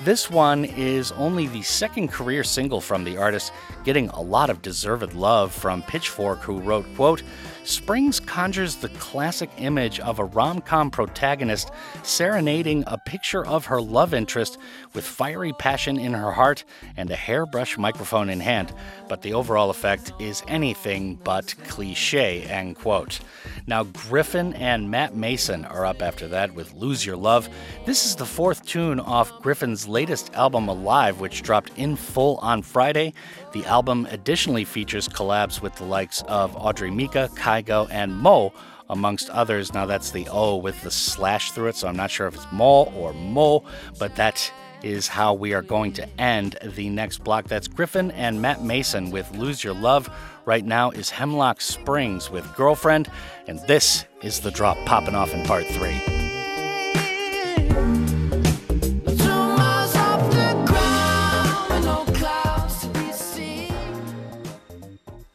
[0.04, 3.52] This one is only the second career single from the artist,
[3.84, 7.22] getting a lot of deserved love from Pitchfork, who wrote, quote,
[7.64, 11.70] Springs conjures the classic image of a rom com protagonist
[12.02, 14.58] serenading a picture of her love interest
[14.94, 16.64] with fiery passion in her heart
[16.96, 18.74] and a hairbrush microphone in hand,
[19.08, 22.42] but the overall effect is anything but cliche.
[22.42, 23.20] End quote.
[23.66, 27.48] Now, Gryffin and Matt Maeson are up after that with Lose Your Love.
[27.86, 32.62] This is the fourth tune off Gryffin's latest album, Alive, which dropped in full on
[32.62, 33.14] Friday.
[33.52, 38.52] The album additionally features collabs with the likes of Audrey Mika, Kygo, and Mo,
[38.90, 39.72] amongst others.
[39.72, 42.46] Now, that's the O with the slash through it, so I'm not sure if it's
[42.52, 43.64] Mo or Mo,
[43.98, 44.52] but that
[44.82, 47.48] is how we are going to end the next block.
[47.48, 50.10] That's Gryffin and Matt Maeson with Lose Your Love.
[50.44, 53.10] Right now is Hemlock Springs with Girlfriend,
[53.46, 56.00] and this is the drop popping off in part three.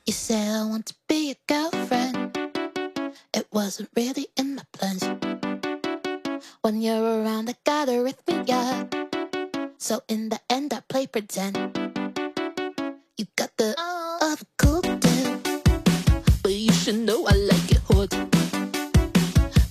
[0.06, 2.38] You said I want to be your girlfriend.
[3.34, 5.04] It wasn't really in my plans.
[6.62, 9.07] When you're around, I got arrhythmia.
[9.80, 11.56] So in the end, I play pretend.
[13.18, 13.76] You got the
[14.22, 15.44] of cool dude,
[16.42, 18.10] but you should know I like it hot.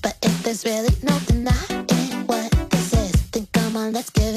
[0.02, 4.35] But if there's really no denying what this is, then come on, let's give it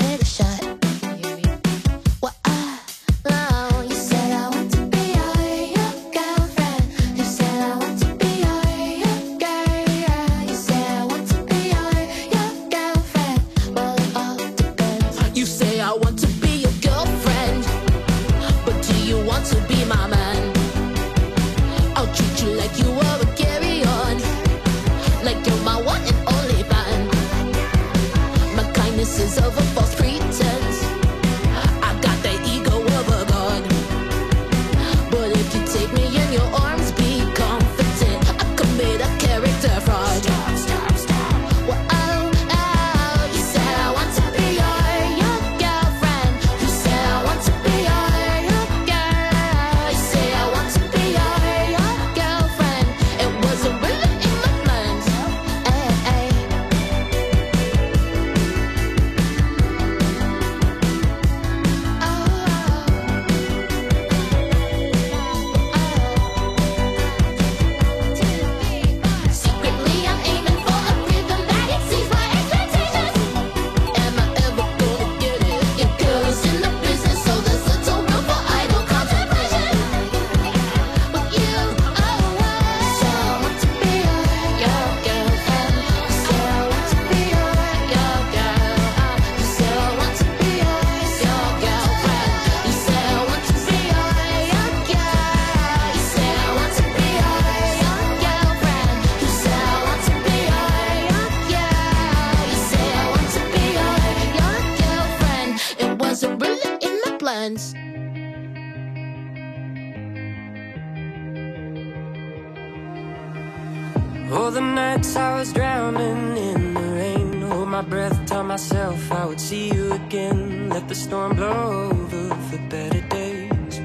[118.49, 120.69] myself I would see you again.
[120.69, 123.75] Let the storm blow over for better days.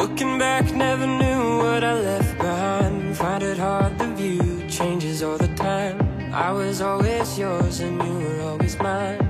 [0.00, 3.16] Looking back, never knew what I left behind.
[3.16, 5.96] Find it hard, the view changes all the time.
[6.34, 9.20] I was always yours and you were always mine.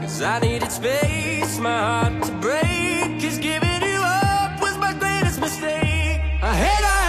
[0.00, 3.20] Cause I needed space, my heart to break.
[3.22, 6.20] Cause giving you up was my greatest mistake.
[6.50, 6.99] I had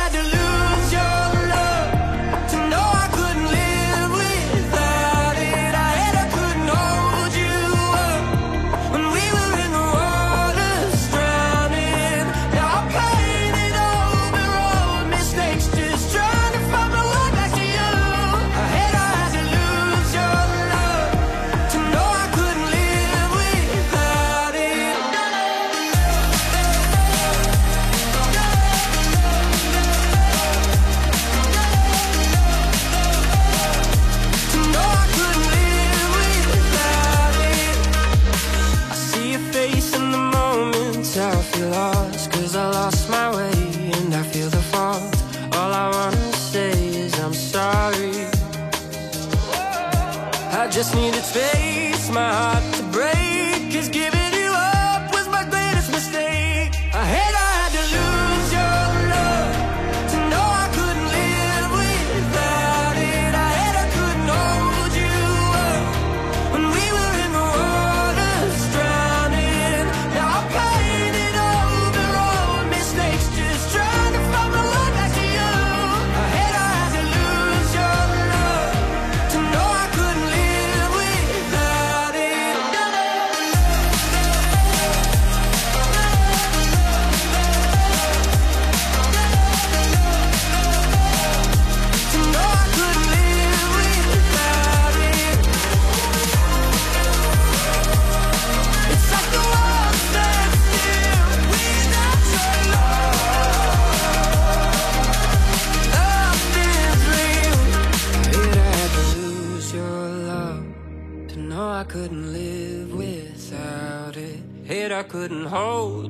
[115.51, 116.00] hold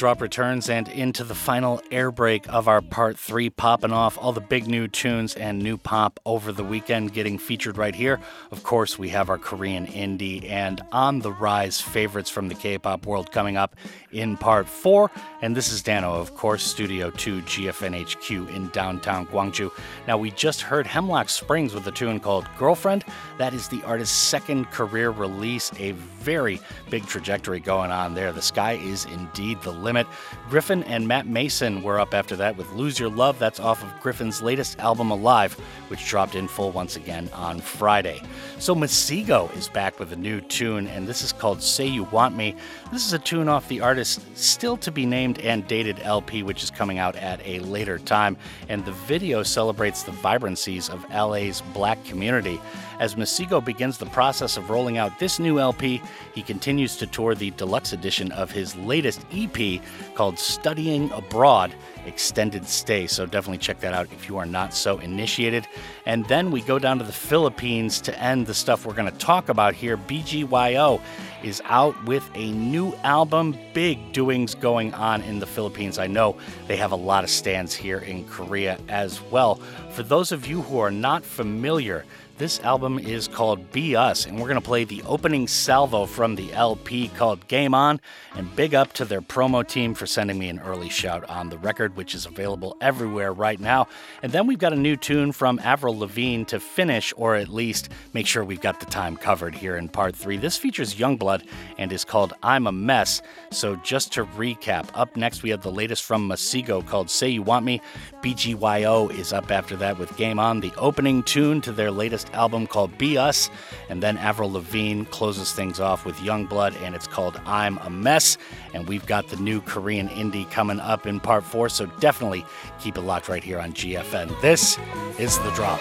[0.00, 4.32] drop returns and into the final air break of our part three, popping off all
[4.32, 8.18] the big new tunes and new pop over the weekend getting featured right here.
[8.50, 12.78] Of course, we have our Korean indie and on the rise favorites from the K
[12.78, 13.76] pop world coming up
[14.10, 15.10] in part four.
[15.42, 19.70] And this is Dano, of course, Studio 2 GFNHQ in downtown Gwangju.
[20.06, 23.04] Now, we just heard Hemlock Springs with a tune called Girlfriend.
[23.36, 26.60] That is the artist's second career release, a very
[26.90, 28.32] big trajectory going on there.
[28.32, 30.06] The sky is indeed the limit.
[30.48, 33.38] Gryffin and Matt Maeson were up after that with Lose Your Love.
[33.38, 35.54] That's off of Gryffin's latest album, Alive,
[35.88, 38.20] which dropped in full once again on Friday.
[38.58, 42.36] So Masego is back with a new tune, and this is called Say You Want
[42.36, 42.54] Me.
[42.92, 46.62] This is a tune off the artist's still to be named and dated LP, which
[46.62, 48.36] is coming out at a later time.
[48.68, 52.60] And the video celebrates the vibrancies of LA's black community.
[53.00, 56.02] As Masego begins the process of rolling out this new LP,
[56.34, 59.80] he continues to tour the deluxe edition of his latest EP
[60.14, 61.74] called Studying Abroad
[62.04, 63.06] Extended Stay.
[63.06, 65.66] So definitely check that out if you are not so initiated.
[66.04, 69.18] And then we go down to the Philippines to end the stuff we're going to
[69.18, 69.96] talk about here.
[69.96, 71.00] BGYO
[71.42, 73.56] is out with a new album.
[73.72, 75.98] Big doings going on in the Philippines.
[75.98, 76.36] I know
[76.66, 79.54] they have a lot of stands here in Korea as well.
[79.92, 82.04] For those of you who are not familiar,
[82.40, 86.36] This album is called Be Us, and we're going to play the opening salvo from
[86.36, 88.00] the LP called Game On.
[88.34, 91.58] And big up to their promo team for sending me an early shout on the
[91.58, 93.88] record, which is available everywhere right now.
[94.22, 97.90] And then we've got a new tune from Avril Lavigne to finish, or at least
[98.14, 100.38] make sure we've got the time covered here in part three.
[100.38, 101.46] This features YUNGBLUD
[101.76, 103.20] and is called I'm a Mess.
[103.50, 107.42] So just to recap, up next we have the latest from Masego called Say You
[107.42, 107.82] Want Me.
[108.22, 112.66] BGYO is up after that with Game On, the opening tune to their latest album
[112.66, 113.48] called Be Us.
[113.88, 118.36] And then Avril Lavigne closes things off with YUNGBLUD and it's called I'm a Mess.
[118.74, 122.44] And we've got the new Korean indie coming up in part four, so definitely
[122.78, 124.38] keep it locked right here on GFN.
[124.42, 124.78] This
[125.18, 125.80] is The Drop.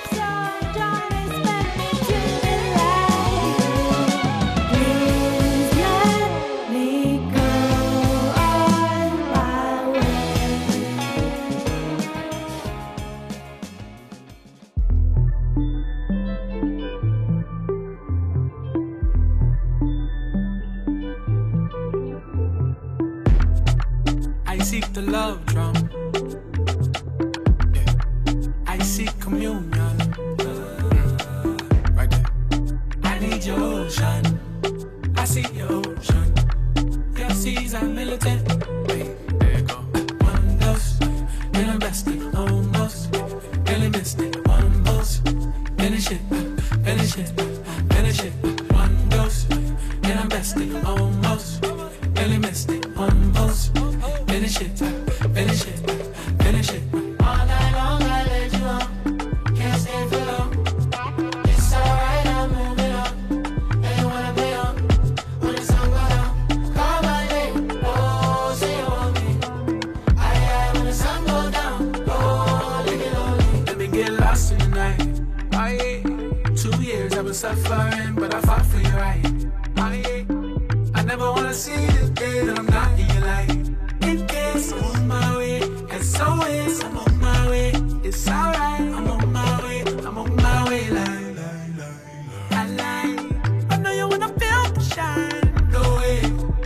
[25.01, 25.75] The love drum.
[27.73, 27.93] Yeah.
[28.67, 29.97] I seek communion.
[30.37, 31.17] Mm.
[31.95, 32.25] Right there.
[33.03, 34.23] I need your ocean.
[35.15, 36.33] I see your ocean.
[37.17, 38.45] Your seas are militant.
[38.87, 39.77] There go.
[40.31, 40.57] One
[41.53, 41.79] then I'm
[42.35, 43.13] almost.
[43.89, 44.47] Missed it.
[44.47, 44.83] One
[46.83, 47.31] finish it,
[47.89, 48.33] finish it.
[48.73, 49.45] One dose,
[50.01, 51.65] then I'm besting almost.
[52.15, 52.78] Really missed it.
[54.49, 54.79] Finish it,
[55.35, 55.79] finish it,
[56.41, 56.81] finish it.
[57.21, 59.55] All night long I let you on.
[59.55, 60.65] Can't stay for long.
[61.45, 63.85] It's alright, I'm moving on.
[63.85, 64.75] And wanna be on.
[65.41, 67.81] When the sun go down, call my name.
[67.83, 69.37] Oh, say you want me.
[70.17, 72.05] Aye, aye, when the sun go down.
[72.07, 73.65] Oh, leave it lonely.
[73.67, 75.21] Let me get lost in the night.
[75.53, 76.01] Aye,
[76.55, 79.45] two years I've been suffering, but I fought for you right.
[79.77, 80.25] Aye,
[80.95, 83.18] I never wanna see the day that I'm not in
[84.59, 85.61] I'm on my way,
[86.83, 87.71] I'm on my way.
[88.03, 90.89] It's alright, I'm on my way, I'm on my way.
[92.51, 93.15] I.
[93.69, 95.71] I know you wanna feel the shine.
[95.71, 96.19] No way,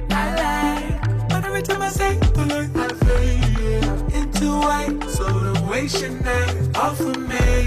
[0.09, 1.29] I like.
[1.29, 2.17] But every time I say
[4.19, 5.03] into white.
[5.09, 5.25] So
[6.25, 7.62] night off of me.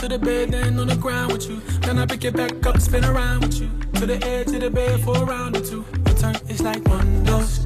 [0.00, 1.60] To the bed, then on the ground with you.
[1.80, 3.70] Then I pick it back up, spin around with you.
[4.00, 5.84] To the edge of the bed for a round or two.
[6.06, 7.58] Your turn is like one dose.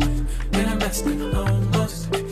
[0.51, 2.24] Then I'm resting almost.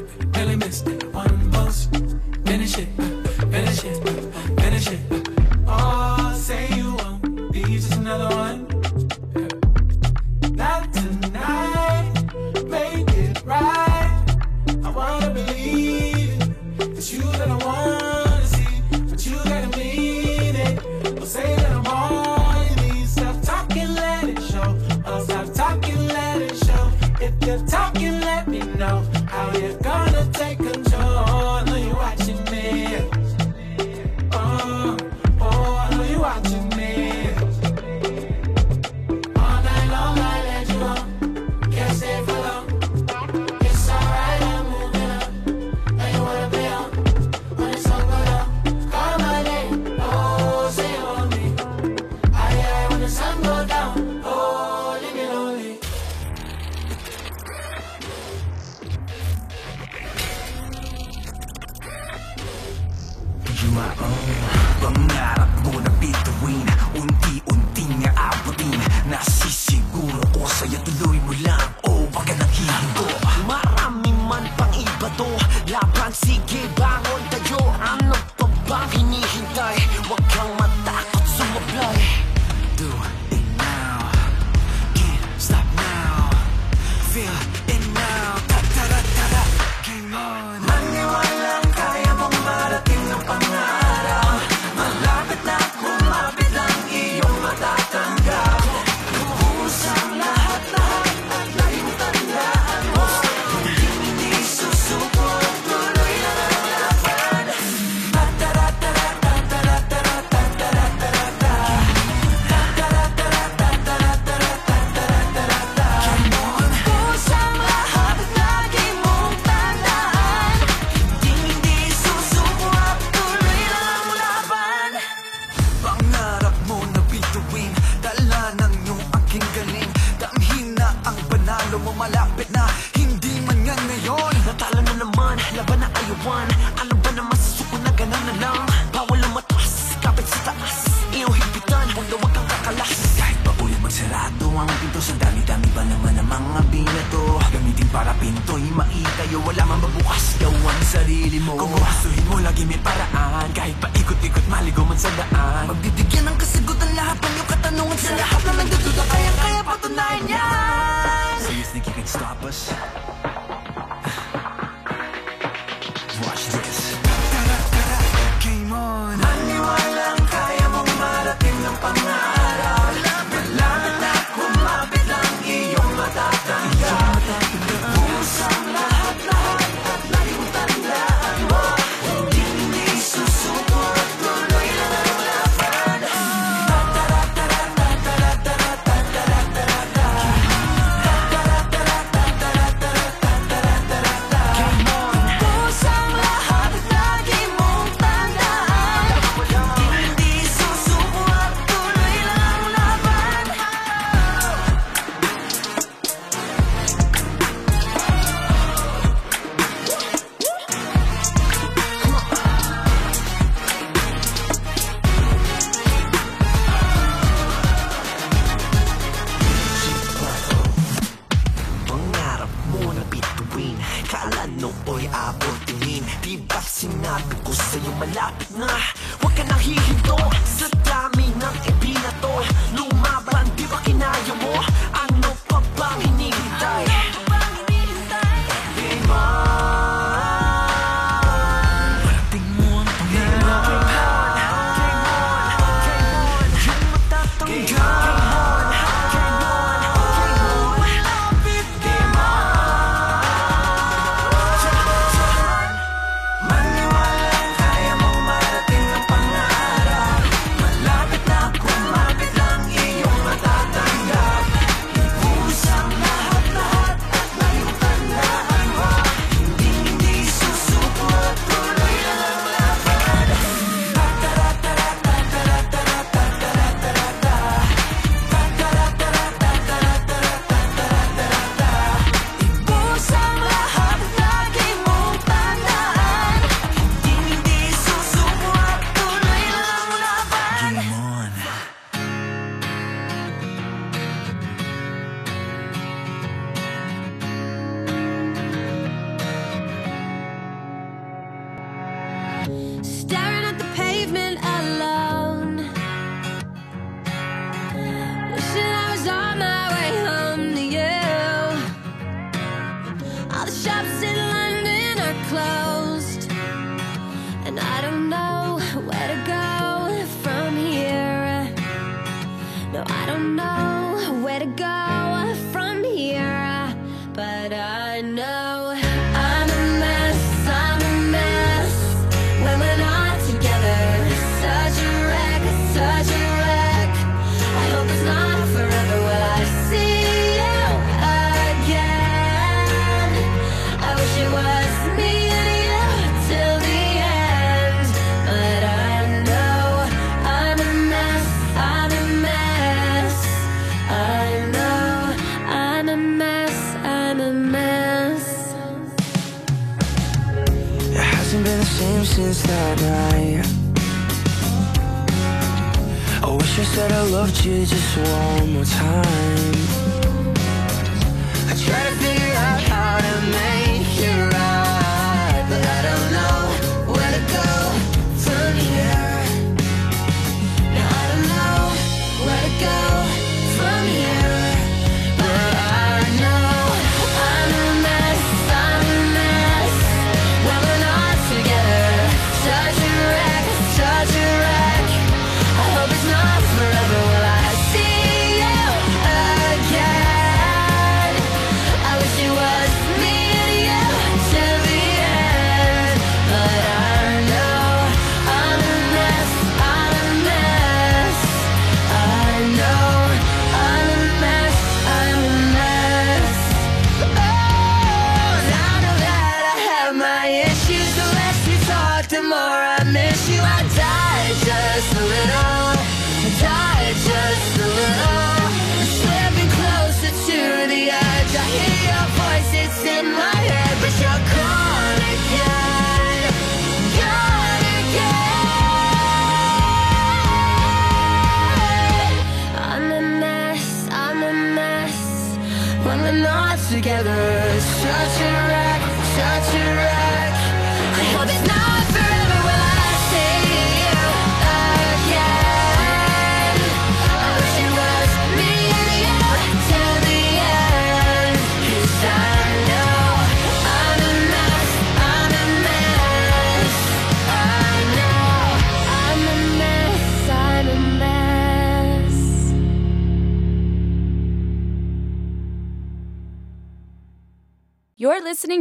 [147.93, 151.61] Para pinto'y maitayo Wala man mabukas daw ang sarili mo.
[151.61, 153.53] Kung gustuhin mo lagi may paraan.
[153.53, 155.69] Kahit paikot-ikot maligo man sa daan.
[155.69, 159.05] Magbibigyan ng kasagutan lahat ng iyong katanungan Sa lahat na nagdududa.
[159.13, 161.37] Kaya kaya patunayan yan.
[161.45, 162.73] So you think you can stop us?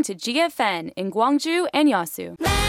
[0.02, 2.61] To GFN in Gwangju and Yeosu.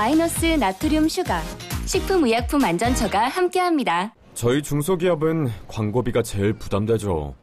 [0.00, 1.42] 마이너스 나트륨 슈가.
[1.84, 4.14] 식품의약품안전처가 함께합니다.
[4.32, 7.34] 저희 중소기업은 광고비가 제일 부담되죠.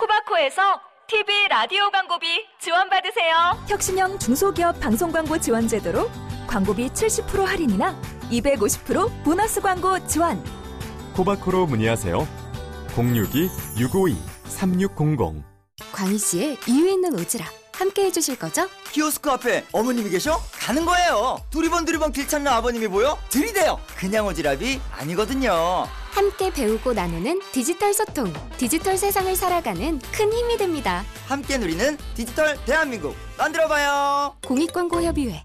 [0.00, 0.62] 코바코에서
[1.06, 2.26] TV 라디오 광고비
[2.58, 3.34] 지원받으세요.
[3.68, 6.10] 혁신형 중소기업 방송 광고 지원 제도로
[6.46, 7.94] 광고비 70% 할인이나
[8.30, 10.42] 250% 보너스 광고 지원.
[11.14, 12.26] 코바코로 문의하세요.
[12.96, 15.42] 062-652-3600
[15.92, 17.44] 광희 씨의 이유 있는 오지랖
[17.78, 18.66] 함께 해주실 거죠?
[18.92, 20.38] 키오스크 앞에 어머님이 계셔?
[20.52, 21.38] 가는 거예요.
[21.50, 23.18] 두리번 두리번 길 찾는 아버님이 보여?
[23.30, 23.78] 들이대요.
[23.96, 25.86] 그냥 오지랖이 아니거든요.
[26.12, 31.02] 함께 배우고 나누는 디지털 소통, 디지털 세상을 살아가는 큰 힘이 됩니다.
[31.26, 34.36] 함께 누리는 디지털 대한민국 만들어봐요.
[34.46, 35.44] 공익광고협의회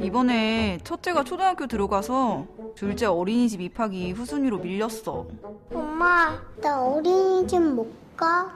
[0.00, 5.26] 이번에 첫째가 초등학교 들어가서 둘째 어린이집 입학이 후순위로 밀렸어.
[5.72, 8.52] 엄마, 나 어린이집 못 가?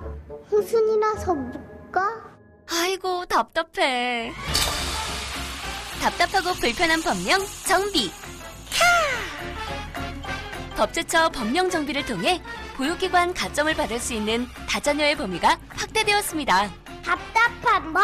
[0.50, 2.27] 후순이라서 못 가?
[2.70, 4.32] 아이고 답답해.
[6.00, 8.12] 답답하고 불편한 법령 정비.
[10.76, 12.40] 법제처 법령 정비를 통해
[12.76, 16.70] 보육기관 가점을 받을 수 있는 다자녀의 범위가 확대되었습니다.
[17.04, 18.02] 답답한 법,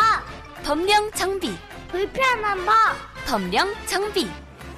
[0.65, 1.57] 법령 정비.
[1.89, 2.74] 불편한 법.
[3.27, 4.28] 법령 정비.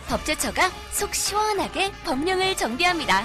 [0.08, 3.24] 법제처가 속 시원하게 법령을 정비합니다.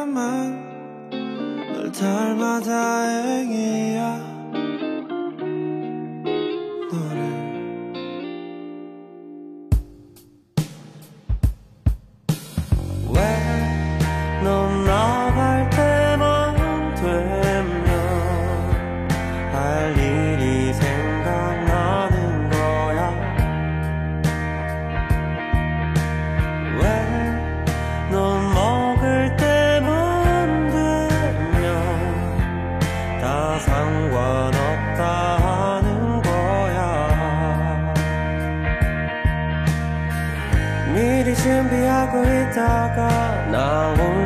[0.00, 1.10] 하나만
[1.74, 4.39] 널 닮아 다행이야.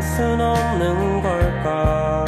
[0.05, 2.25] 순 없는 걸까?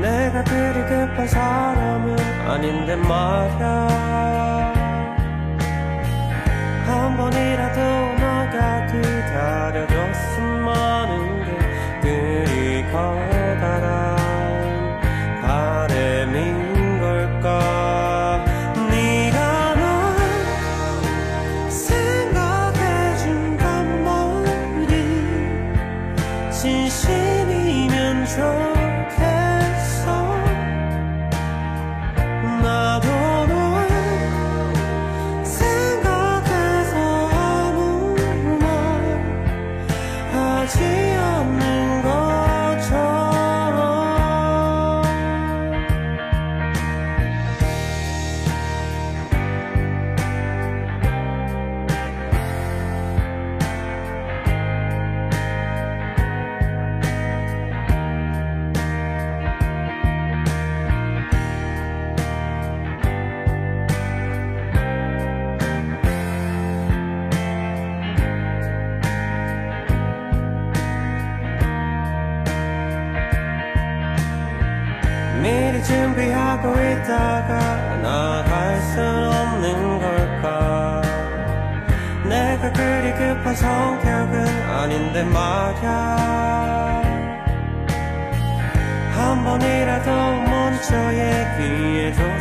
[0.00, 4.71] 내가 그리 급한 사람은 아닌데 말야.
[83.52, 87.02] 내 성격은 아닌데 말야.
[89.14, 92.31] 한 번이라도 먼저 얘기해줘.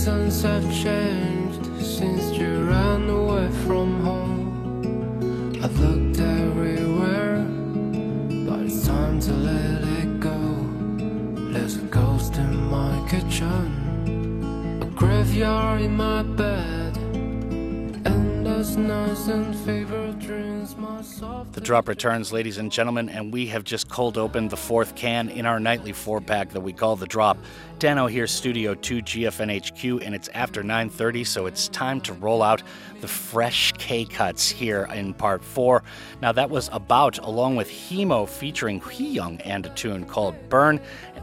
[0.00, 5.60] Seasons have changed since you ran away from home.
[5.62, 7.44] I've looked everywhere,
[8.46, 10.40] but it's time to let it go.
[11.52, 16.96] There's a ghost in my kitchen, a graveyard in my bed,
[18.06, 19.79] and there's nothing
[21.70, 25.46] drop returns, ladies and gentlemen, and we have just cold opened the fourth can in
[25.46, 27.38] our nightly four pack that we call the drop.
[27.78, 32.64] Dano here, Studio 2 GFNHQ, and it's after 9:30, so it's time to roll out
[33.00, 35.84] the fresh K cuts here in part four.
[36.20, 40.80] Now that was about, along with Hemo featuring Hwiyoung and a tune called Burn.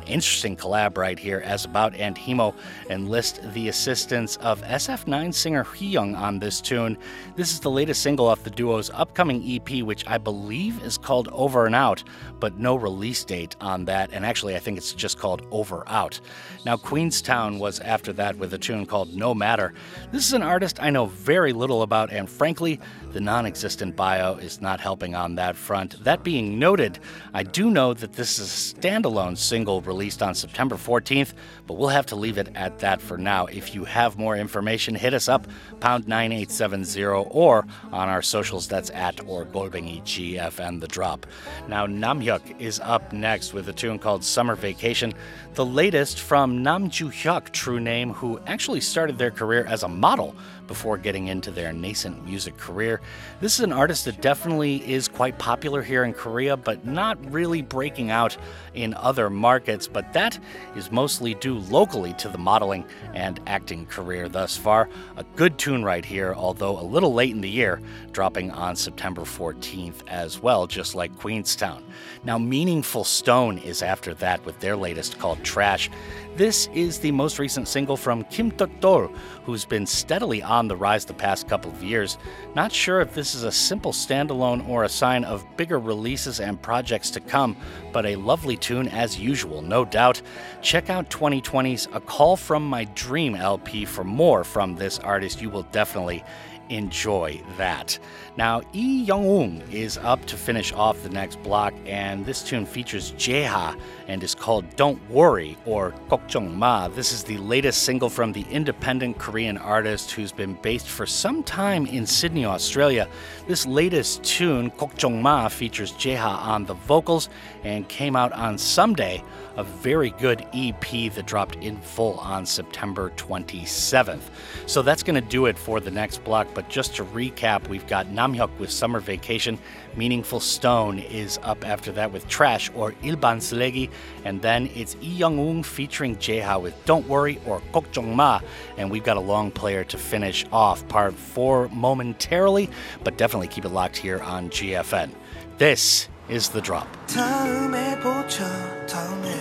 [0.07, 2.53] Interesting collab right here as about and Hemo
[2.89, 6.97] enlist the assistance of SF9 singer Young on this tune.
[7.35, 11.27] This is the latest single off the duo's upcoming EP, which I believe is called
[11.31, 12.03] Over and Out,
[12.39, 14.11] but no release date on that.
[14.11, 16.19] And actually, I think it's just called Over Out.
[16.65, 19.73] Now, Queenstown was after that with a tune called No Matter.
[20.11, 22.79] This is an artist I know very little about, and frankly,
[23.17, 26.03] the non existent bio is not helping on that front.
[26.03, 26.99] That being noted,
[27.33, 31.33] I do know that this is a standalone single released on September 14th,
[31.65, 33.47] but we'll have to leave it at that for now.
[33.47, 35.47] If you have more information, hit us up,
[35.79, 41.25] pound 9870, or on our socials, that's at or Golbengi GFN The Drop.
[41.67, 45.11] Now, Namhyuk is up next with a tune called Summer Vacation,
[45.55, 49.87] the latest from Nam Ju Hyuk, true name, who actually started their career as a
[49.87, 50.35] model
[50.67, 53.01] before getting into their nascent music career.
[53.39, 57.61] This is an artist that definitely is quite popular here in Korea, but not really
[57.61, 58.35] breaking out
[58.73, 59.87] in other markets.
[59.87, 60.39] But that
[60.75, 62.83] is mostly due locally to the modeling
[63.13, 64.89] and acting career thus far.
[65.17, 67.79] A good tune right here, although a little late in the year,
[68.11, 71.83] dropping on September 14th as well, just like Queenstown.
[72.23, 75.91] Now, Meaningful Stone is after that with their latest called Trash.
[76.37, 79.07] This is the most recent single from Kim Dol,
[79.43, 82.19] who's been steadily on the rise the past couple of years.
[82.53, 86.61] Not sure if this is a simple standalone or a sign of bigger releases and
[86.61, 87.55] projects to come,
[87.91, 90.21] but a lovely tune as usual, no doubt.
[90.61, 95.41] Check out 2020's A Call From My Dream LP for more from this artist.
[95.41, 96.23] You will definitely
[96.69, 97.97] enjoy that.
[98.37, 103.13] Now, Lee Young-woong is up to finish off the next block, and this tune features
[103.13, 106.87] Jeha and is called Don't Worry or Kokjong Ma.
[106.87, 111.41] This is the latest single from the independent Korean artist who's been based for some
[111.41, 113.07] time in Sydney, Australia.
[113.47, 117.29] This latest tune, Kokjong Ma, features Jeha on the vocals
[117.63, 119.23] and came out on Someday,
[119.57, 124.21] a very good EP that dropped in full on September 27th.
[124.67, 126.47] So that's going to do it for the next block.
[126.53, 129.59] But just to recap, we've got Namhyuk with Summer Vacation,
[129.95, 133.89] Meaningful Stone is up after that with Trash or Ilban Slegi,
[134.23, 138.39] and then it's Lee Young-woong featuring Jeha with Don't Worry or Kokjong Ma,
[138.77, 142.69] and we've got a long player to finish off part four momentarily,
[143.03, 145.09] but definitely keep it locked here on GFN.
[145.57, 146.87] This is The Drop.
[147.07, 148.45] 다음에 보자
[148.87, 149.35] 다음에.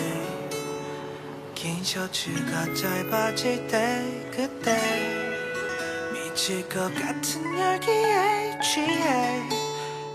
[1.54, 4.76] 긴 셔츠가 짧아질 때 그때.
[6.12, 9.48] 미칠 것 같은 열기에 취해.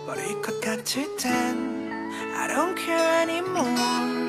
[0.05, 4.21] 버릴 것 같을 땐 I don't care anymore.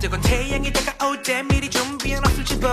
[0.00, 2.72] 뜨거운 태양이 다가올 때 미리 준비한 옷을 집어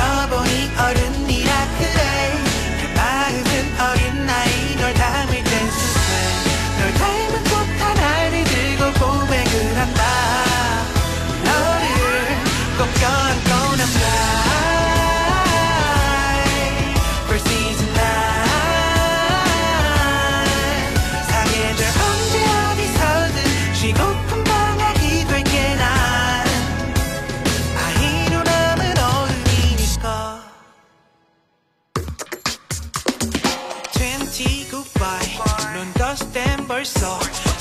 [36.81, 37.19] 벌써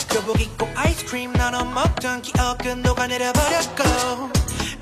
[0.09, 4.31] 교복 입고 아이스크림 나눠 먹던 기억은 녹아내려버렸고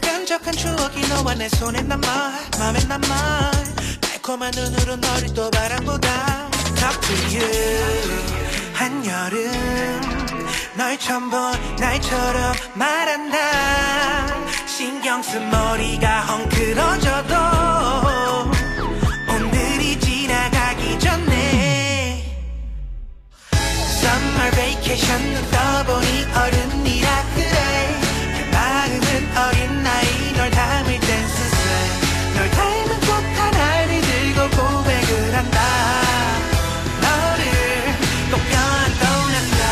[0.01, 2.07] 끈적한 추억이 너와 내 손에 남아
[2.57, 3.51] 맘에 남아
[4.01, 8.75] 달콤한 눈으로 너를 또 바라보다 Talk to you.
[8.75, 10.01] 한여름
[10.77, 13.39] 널 처음 본 날처럼 말한다.
[14.69, 18.08] 신경 쓴 머리가 헝클어져도
[24.59, 25.23] 베이케이션
[25.53, 27.47] 떠보니 어른이라 그래.
[28.33, 29.01] 내 마음은
[29.37, 31.55] 어린 나이 널 닮을 땐 수세
[32.35, 33.09] 널 닮은 꽃
[33.39, 35.61] 하나를 들고 고백을 한다.
[37.01, 37.45] 너를
[38.33, 39.63] 꽃병한 떠난 날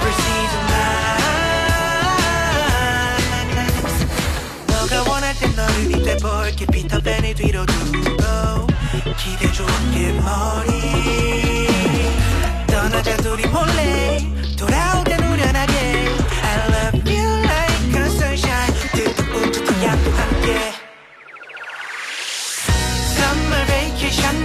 [0.00, 0.72] 불시즌 날
[4.68, 8.68] 너가 원할 땐 너를 밑에 볼게 피터팬을 뒤로 두고
[9.16, 11.63] 기대 좋게 머리.
[16.42, 18.72] I love you like sunshine.
[23.16, 24.43] Summer vacation.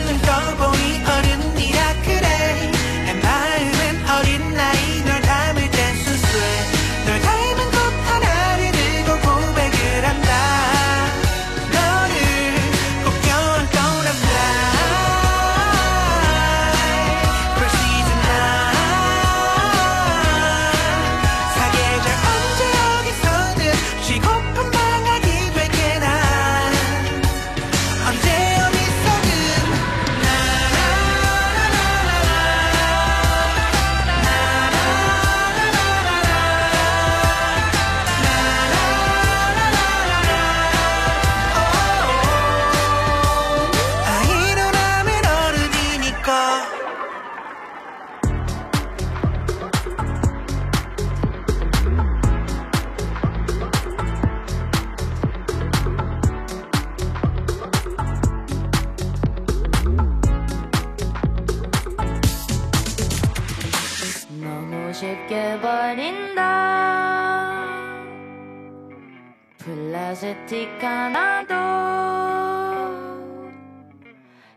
[70.49, 71.53] 티가 나도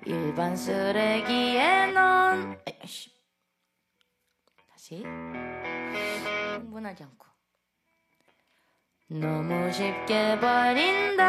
[0.06, 3.12] 일반 쓰레기에 넌 아이씨.
[4.72, 5.02] 다시.
[5.02, 7.26] 흥분하지 않고.
[9.08, 11.22] 너무 쉽게 버린다.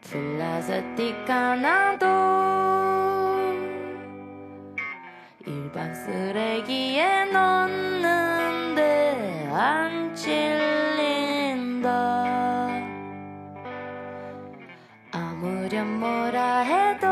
[0.00, 2.06] 플라스틱 하나도
[5.46, 10.83] 일반 쓰레기에 넣는데 안 찔러
[16.04, 17.06] 뭐라 해도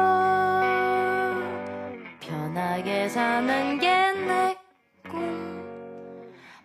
[2.20, 3.88] 편하게 사는 게
[4.26, 4.54] 내
[5.08, 5.62] 꿈.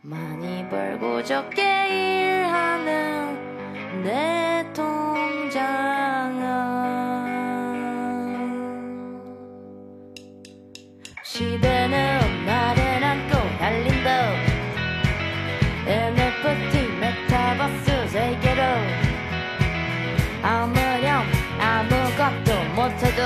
[0.01, 4.66] 많이 벌고 적게 일하는 내
[22.88, 23.22] 못해도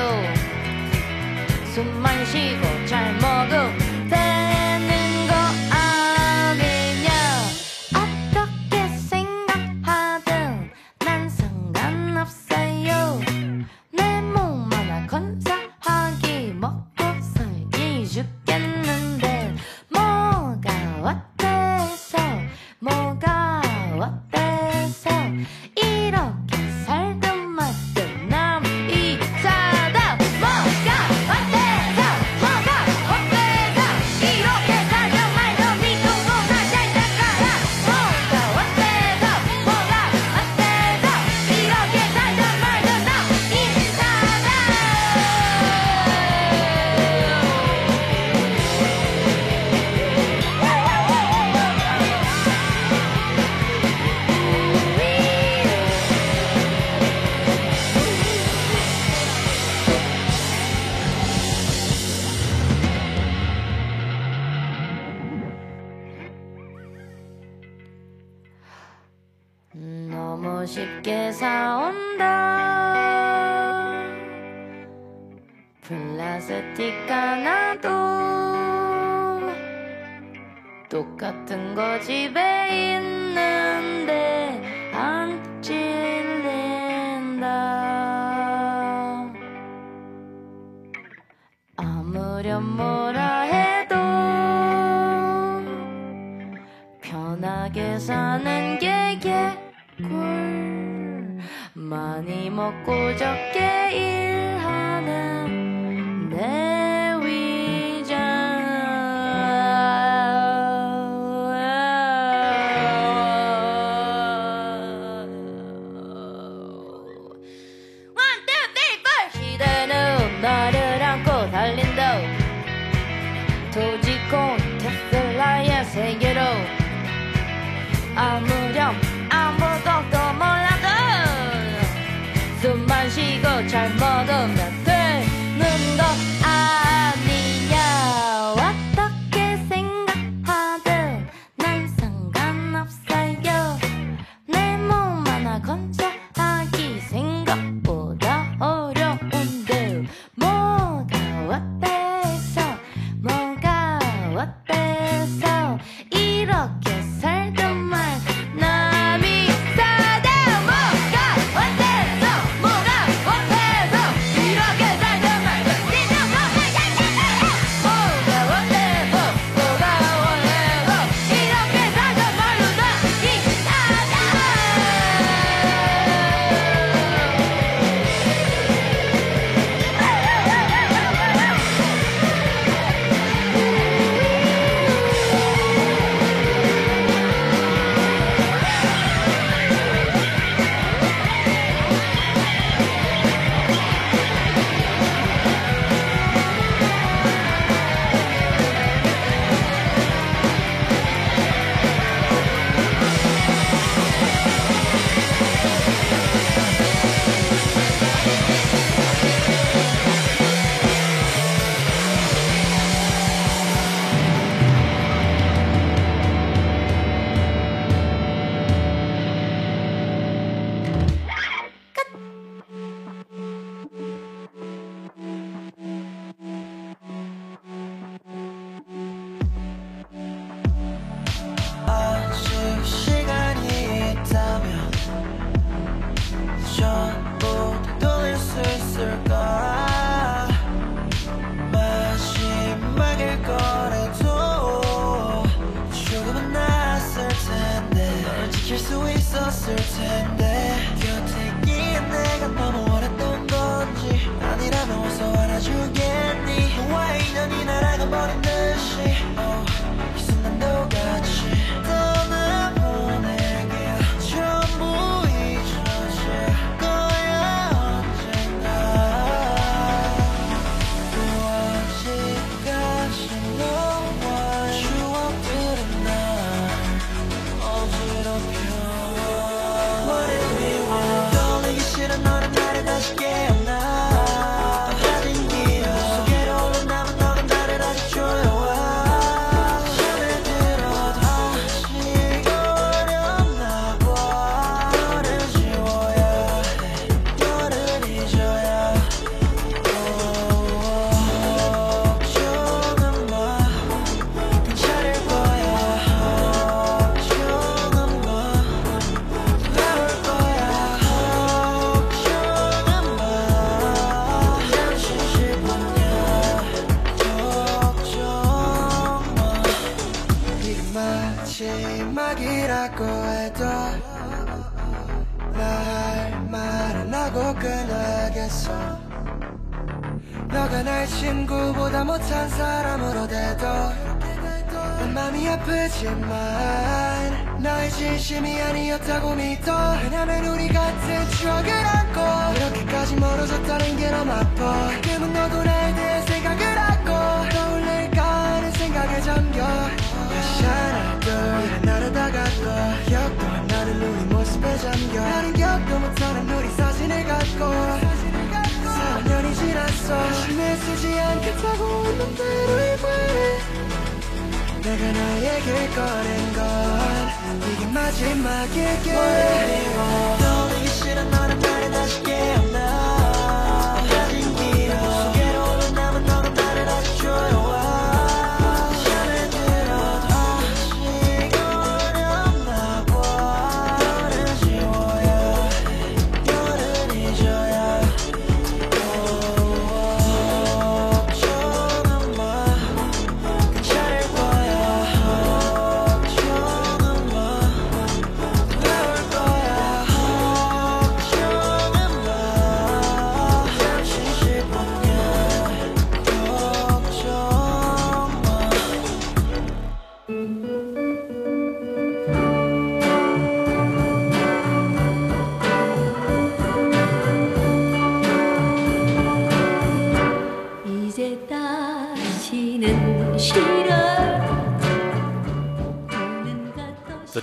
[1.74, 3.91] 숨만 쉬고 잘 먹어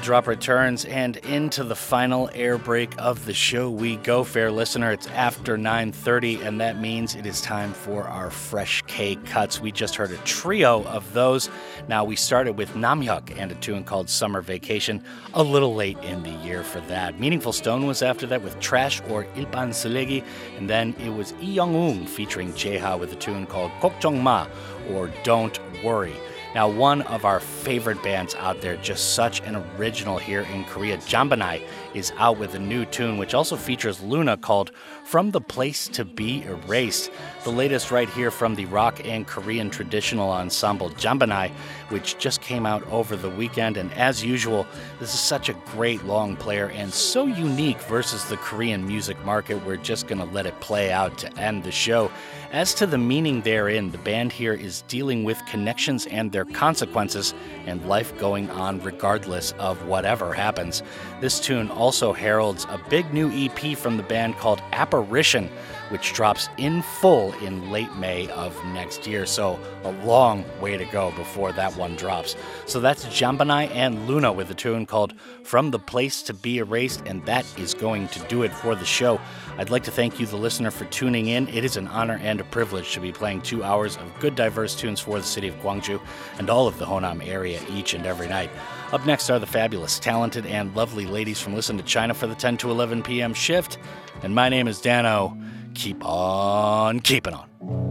[0.08, 4.90] drop returns, and into the final air break of the show we go, fair listener.
[4.90, 9.60] It's after 9:30, and that means it is time for our fresh K cuts.
[9.60, 11.50] We just heard a trio of those.
[11.88, 15.04] Now we started with Namhyuk and a tune called "Summer Vacation."
[15.34, 17.20] A little late in the year for that.
[17.20, 20.24] Meaningful Stone was after that with "Trash" or "Ilpan Selegi,"
[20.56, 24.46] and then it was Lee Young Woong featuring Jeha with a tune called "Kokjong Ma"
[24.90, 26.14] or "Don't Worry."
[26.54, 30.96] Now, one of our favorite bands out there, just such an original here in Korea,
[30.96, 31.62] Jambinai,
[31.92, 34.72] is out with a new tune which also features Luna called
[35.04, 37.10] From the Place to Be Erased.
[37.44, 41.50] The latest right here from the rock and Korean traditional ensemble Jambinai,
[41.90, 43.76] which just came out over the weekend.
[43.76, 44.66] And as usual,
[45.00, 49.62] this is such a great long player and so unique versus the Korean music market.
[49.66, 52.10] We're just going to let it play out to end the show.
[52.50, 57.34] As to the meaning therein, the band here is dealing with connections and their consequences
[57.66, 60.82] and life going on regardless of whatever happens.
[61.20, 65.50] This tune also heralds a big new EP from the band called Apparition,
[65.90, 69.26] which drops in full in late May of next year.
[69.26, 72.36] So, a long way to go before that one drops.
[72.66, 77.02] So, that's Jambinai and Luna with a tune called From the Place to Be Erased,
[77.06, 79.20] and that is going to do it for the show.
[79.58, 81.48] I'd like to thank you, the listener, for tuning in.
[81.48, 84.74] It is an honor and a privilege to be playing two hours of good, diverse
[84.76, 86.00] tunes for the city of Gwangju
[86.38, 88.50] and all of the Honam area each and every night.
[88.92, 92.34] Up next are the fabulous, talented, and lovely ladies from Listen to China for the
[92.34, 93.34] 10 to 11 p.m.
[93.34, 93.78] shift.
[94.22, 95.36] And my name is Dano.
[95.78, 97.87] Keep on keeping on.